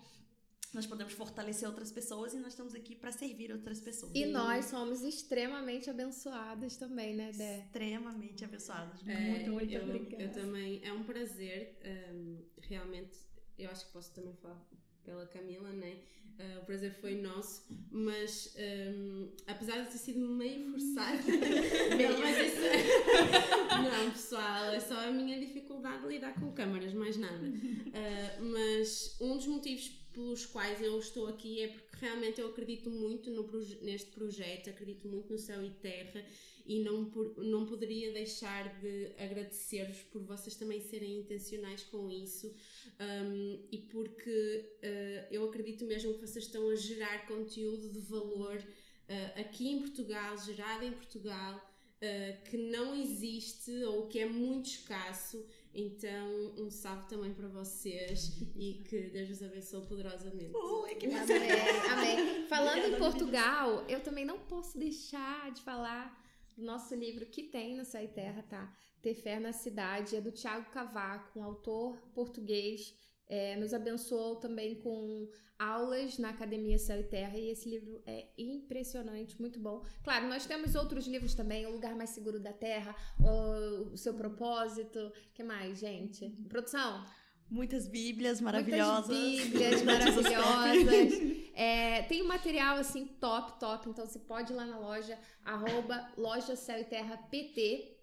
[0.72, 4.12] Nós podemos fortalecer outras pessoas e nós estamos aqui para servir outras pessoas.
[4.14, 7.58] E nós somos extremamente abençoadas também, né, Dé?
[7.58, 9.00] Extremamente abençoadas.
[9.06, 10.22] É, muito, muito eu, obrigada.
[10.22, 11.78] Eu também, é um prazer,
[12.12, 13.18] um, realmente,
[13.56, 14.60] eu acho que posso também falar
[15.04, 15.96] pela Camila, né?
[16.38, 17.62] Uh, o prazer foi nosso,
[17.92, 23.78] mas um, apesar de ter sido meio forçado, não, mas isso é...
[23.88, 27.46] não, pessoal, é só a minha dificuldade de lidar com câmaras, mais nada.
[27.46, 32.90] Uh, mas um dos motivos pelos quais eu estou aqui é porque realmente eu acredito
[32.90, 33.48] muito no,
[33.82, 36.24] neste projeto, acredito muito no céu e terra
[36.66, 42.54] e não, por, não poderia deixar de agradecer-vos por vocês também serem intencionais com isso
[43.00, 48.56] um, e porque uh, eu acredito mesmo que vocês estão a gerar conteúdo de valor
[48.56, 54.66] uh, aqui em Portugal, gerado em Portugal, uh, que não existe ou que é muito
[54.66, 55.44] escasso.
[55.76, 60.52] Então, um salve também para vocês e que Deus vos abençoe poderosamente.
[60.54, 61.50] Oh, é que amém,
[61.90, 62.46] amém.
[62.46, 66.23] Falando em Portugal, eu também não posso deixar de falar
[66.56, 68.76] nosso livro que tem no Céu e Terra, tá?
[69.02, 72.94] Ter Fé na Cidade, é do Tiago Cavaco, um autor português.
[73.26, 75.28] É, nos abençoou também com
[75.58, 79.84] aulas na Academia Céu e Terra e esse livro é impressionante, muito bom.
[80.02, 85.12] Claro, nós temos outros livros também, O Lugar Mais Seguro da Terra, O, Seu Propósito,
[85.32, 86.28] que mais, gente?
[86.48, 87.04] Produção?
[87.50, 89.16] Muitas bíblias maravilhosas.
[89.16, 91.44] Muitas bíblias maravilhosas.
[91.56, 93.88] É, tem um material assim top, top.
[93.88, 97.96] Então você pode ir lá na loja, arroba loja Céu e Terra PT.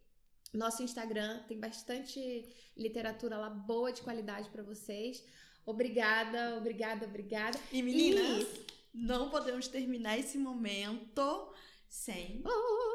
[0.54, 2.48] Nosso Instagram tem bastante
[2.78, 5.22] literatura lá boa de qualidade para vocês.
[5.66, 7.60] Obrigada, obrigada, obrigada.
[7.74, 8.66] E meninas, e...
[8.94, 11.54] não podemos terminar esse momento
[11.90, 12.91] sem oh.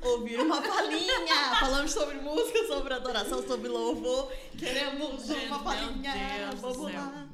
[0.00, 1.56] Ouvir uma palhinha.
[1.60, 4.32] Falamos sobre música, sobre adoração, sobre louvor.
[4.58, 6.50] Queremos Gente, uma palhinha.
[6.60, 7.28] Vamos lá.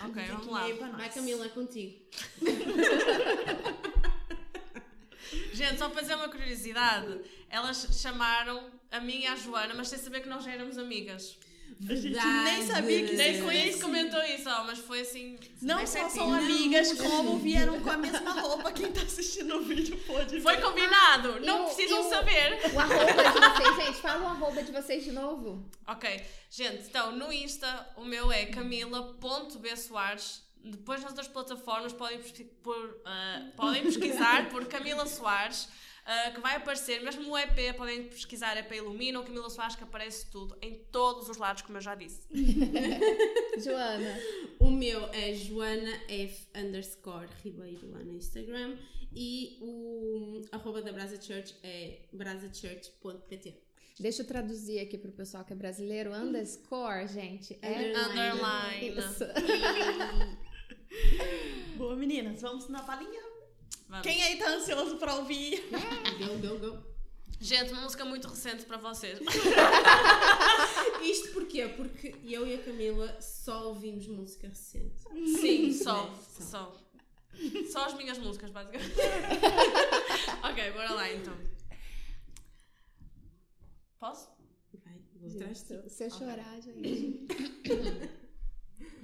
[0.00, 0.66] Ok, vamos lá.
[0.96, 1.98] Vai Camila, é contigo.
[5.52, 9.98] Gente, só para dizer uma curiosidade, elas chamaram a mim e a Joana, mas sem
[9.98, 11.36] saber que nós já éramos amigas.
[11.88, 15.38] A gente nem sabia que Nem conhece comentou isso, ó, mas foi assim.
[15.62, 18.72] Não só são amigas, como vieram com a mesma roupa.
[18.72, 22.58] Quem tá assistindo o vídeo pode Foi combinado, não precisam o, saber.
[22.74, 25.64] O arroba de vocês, gente, fala o arroba de vocês de novo.
[25.86, 26.20] Ok,
[26.50, 32.18] gente, então no Insta o meu é camila.bsoares depois nas outras plataformas podem,
[32.62, 35.68] por, uh, podem pesquisar por Camila Soares,
[36.08, 39.84] uh, que vai aparecer, mesmo o EP, podem pesquisar EP Ilumina ou Camila Soares, que
[39.84, 42.26] aparece tudo, em todos os lados, como eu já disse.
[43.62, 44.18] Joana.
[44.58, 48.78] O meu é Joana F underscore Ribeiro lá no Instagram
[49.12, 53.68] e o arroba da Brasa Church é brasachurch.pt.
[54.00, 56.12] Deixa eu traduzir aqui pro pessoal que é brasileiro.
[56.12, 58.96] Underscore, gente, é underline.
[58.96, 59.24] Isso.
[61.76, 63.27] Boa, meninas, vamos na palhinha?
[63.88, 64.06] Vamos.
[64.06, 65.66] Quem aí tá ansioso pra ouvir?
[66.18, 66.78] Go, go, go.
[67.40, 69.18] Gente, uma música muito recente para vocês.
[71.02, 71.68] Isto porquê?
[71.68, 75.00] Porque eu e a Camila só ouvimos música recente.
[75.40, 76.06] Sim, só.
[76.06, 76.42] É, só.
[76.42, 76.76] só.
[77.70, 78.92] Só as minhas músicas, basicamente.
[80.42, 81.38] ok, bora lá então.
[84.00, 84.28] Posso?
[84.84, 85.30] Vai, vou
[85.88, 87.26] Se eu chorar, gente.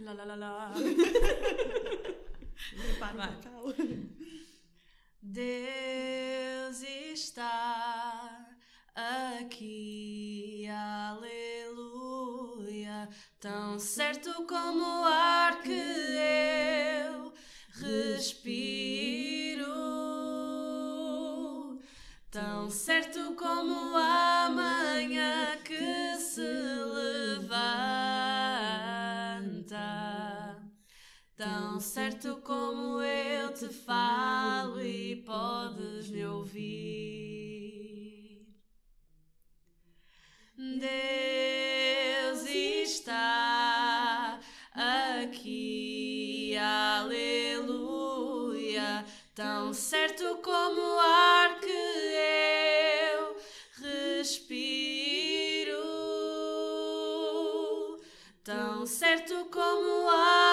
[0.01, 0.75] lá, lá, lá, lá.
[3.15, 3.39] Vai.
[5.27, 8.47] Deus está
[8.95, 10.69] aqui,
[11.17, 11.89] aleluia,
[13.41, 17.33] tão certo como o ar que eu
[17.73, 19.65] respiro,
[22.31, 27.04] tão certo como a manhã que se levanta,
[31.95, 37.25] certo como eu te falo e podes me ouvir.
[40.59, 44.41] Deus está
[45.23, 47.85] aqui, aleluia,
[49.33, 53.15] tão certo como o ar que é.
[54.19, 54.99] respiro,
[58.43, 60.44] tão certo como a manhã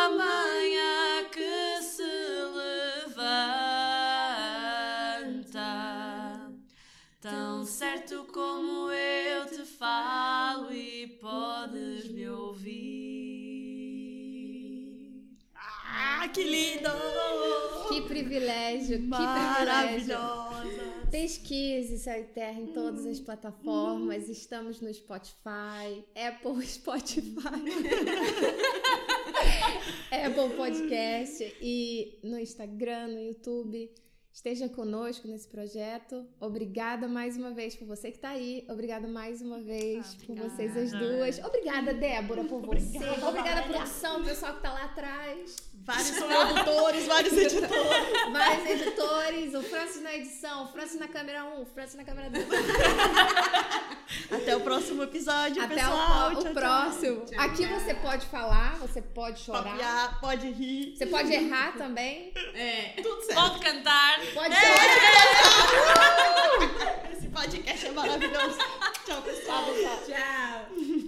[16.34, 16.90] que lindo!
[17.90, 19.10] Que privilégio, que privilégio.
[19.10, 20.92] Maravilhosa!
[21.12, 24.30] Pesquise Céu e Terra em todas as plataformas.
[24.30, 27.44] Estamos no Spotify, Apple Spotify,
[30.10, 33.92] Apple Podcast e no Instagram, no YouTube.
[34.34, 36.26] Esteja conosco nesse projeto.
[36.40, 38.66] Obrigada mais uma vez por você que está aí.
[38.70, 41.38] Obrigada mais uma vez por vocês as duas.
[41.40, 42.98] Obrigada, Débora, por você.
[42.98, 45.56] Obrigada, Obrigada, produção, pessoal que está lá atrás.
[45.84, 48.32] Vários produtores, vários editores.
[48.32, 52.30] Vários editores, o Francis na edição, o Francis na câmera 1, o Francis na câmera
[52.30, 52.46] 2.
[54.32, 56.30] Até o próximo episódio, Até pessoal.
[56.30, 56.54] o, o Tchau, tchau.
[56.54, 57.26] próximo.
[57.38, 60.96] Aqui você pode falar, você pode chorar, Papiar, pode rir.
[60.96, 62.32] você pode errar também.
[62.54, 62.94] É.
[63.02, 63.42] Tudo certo.
[63.42, 64.21] Pode cantar.
[64.34, 66.12] Pode chorar.
[67.12, 68.58] Esse podcast é maravilhoso.
[69.06, 69.66] Tchau, pessoal.
[70.06, 71.01] Tchau.